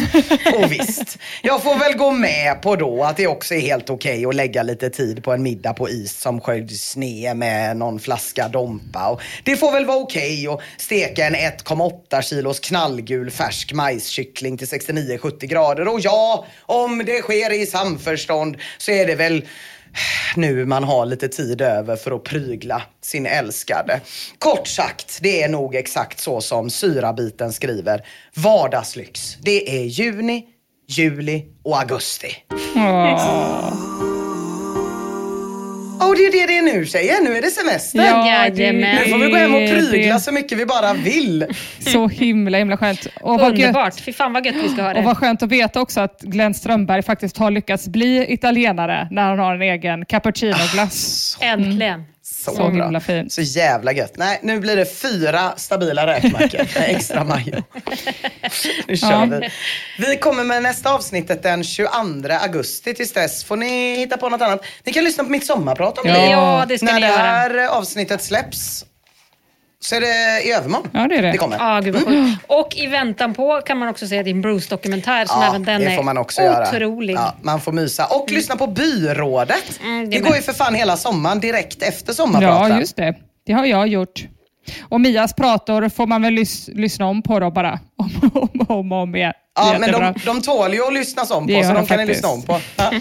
[0.57, 4.17] och visst, jag får väl gå med på då att det också är helt okej
[4.17, 7.99] okay att lägga lite tid på en middag på is som sköljs ner med någon
[7.99, 9.09] flaska Dompa.
[9.09, 14.57] Och det får väl vara okej okay att steka en 1,8 kilos knallgul färsk majskyckling
[14.57, 15.87] till 69-70 grader.
[15.87, 19.45] Och ja, om det sker i samförstånd så är det väl
[20.35, 24.01] nu man har lite tid över för att prygla sin älskade.
[24.39, 28.05] Kort sagt, det är nog exakt så som syrabiten skriver.
[28.35, 29.37] Vardagslyx.
[29.41, 30.45] Det är juni,
[30.87, 32.35] juli och augusti.
[35.99, 38.05] Och det är det det är nu tjejer, nu är det semester.
[38.05, 41.45] Ja, nu får vi gå hem och prygla så mycket vi bara vill.
[41.79, 43.07] Så himla himla skönt.
[43.21, 44.99] Och Underbart, fy fan vad gött vi ska ha det.
[44.99, 49.29] Och vad skönt att veta också att Glenn Strömberg faktiskt har lyckats bli italienare när
[49.29, 51.37] han har en egen cappuccino-glass.
[51.41, 52.03] Ah, äntligen.
[52.35, 53.33] Så, så himla fint.
[53.33, 54.17] Så jävla gött.
[54.17, 57.63] Nej, nu blir det fyra stabila räkmackor med extra majo.
[58.87, 59.25] nu kör ja.
[59.25, 59.49] vi.
[60.07, 61.89] Vi kommer med nästa avsnittet den 22
[62.41, 62.93] augusti.
[62.93, 64.65] Tills dess får ni hitta på något annat.
[64.83, 66.13] Ni kan lyssna på mitt sommarprat om ja.
[66.13, 66.29] det.
[66.29, 67.17] Ja, det ska När ni det göra.
[67.17, 68.85] här avsnittet släpps
[69.79, 70.89] så är det i övermorgon.
[70.93, 71.31] Ja, det är det.
[71.31, 71.57] Det kommer.
[71.59, 72.35] Ah, gud vad mm.
[72.47, 75.87] Och i väntan på kan man också se din Bruce-dokumentär som ja, även den det
[75.87, 77.13] är får man också otrolig.
[77.13, 77.23] Göra.
[77.23, 78.05] Ja, man får mysa.
[78.05, 79.79] Och lyssna på Byrådet.
[79.83, 82.71] Mm, det det går ju för fan hela sommaren direkt efter sommarpraten.
[82.71, 83.15] Ja, just det.
[83.45, 84.27] Det har jag gjort.
[84.81, 87.79] Och Mias prator får man väl lys lyssna om på då bara.
[87.97, 89.33] Om och om, om, om igen.
[89.55, 91.97] Ja, men de, de tål ju att lyssnas om på, Det så gör de kan
[91.97, 92.59] ni lyssna om på.
[92.75, 92.91] Ja.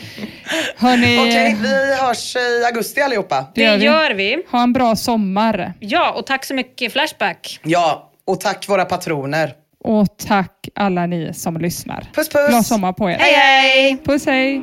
[0.77, 3.47] Hörni, Okej, vi hörs i augusti allihopa.
[3.55, 4.43] Det gör vi.
[4.51, 5.73] Ha en bra sommar.
[5.81, 7.61] Ja, och tack så mycket Flashback.
[7.63, 9.53] Ja, och tack våra patroner.
[9.85, 12.07] Och tack alla ni som lyssnar.
[12.15, 12.49] Puss puss!
[12.49, 13.17] Glad sommar på er.
[13.19, 13.99] Hej hej!
[14.05, 14.63] Puss hej!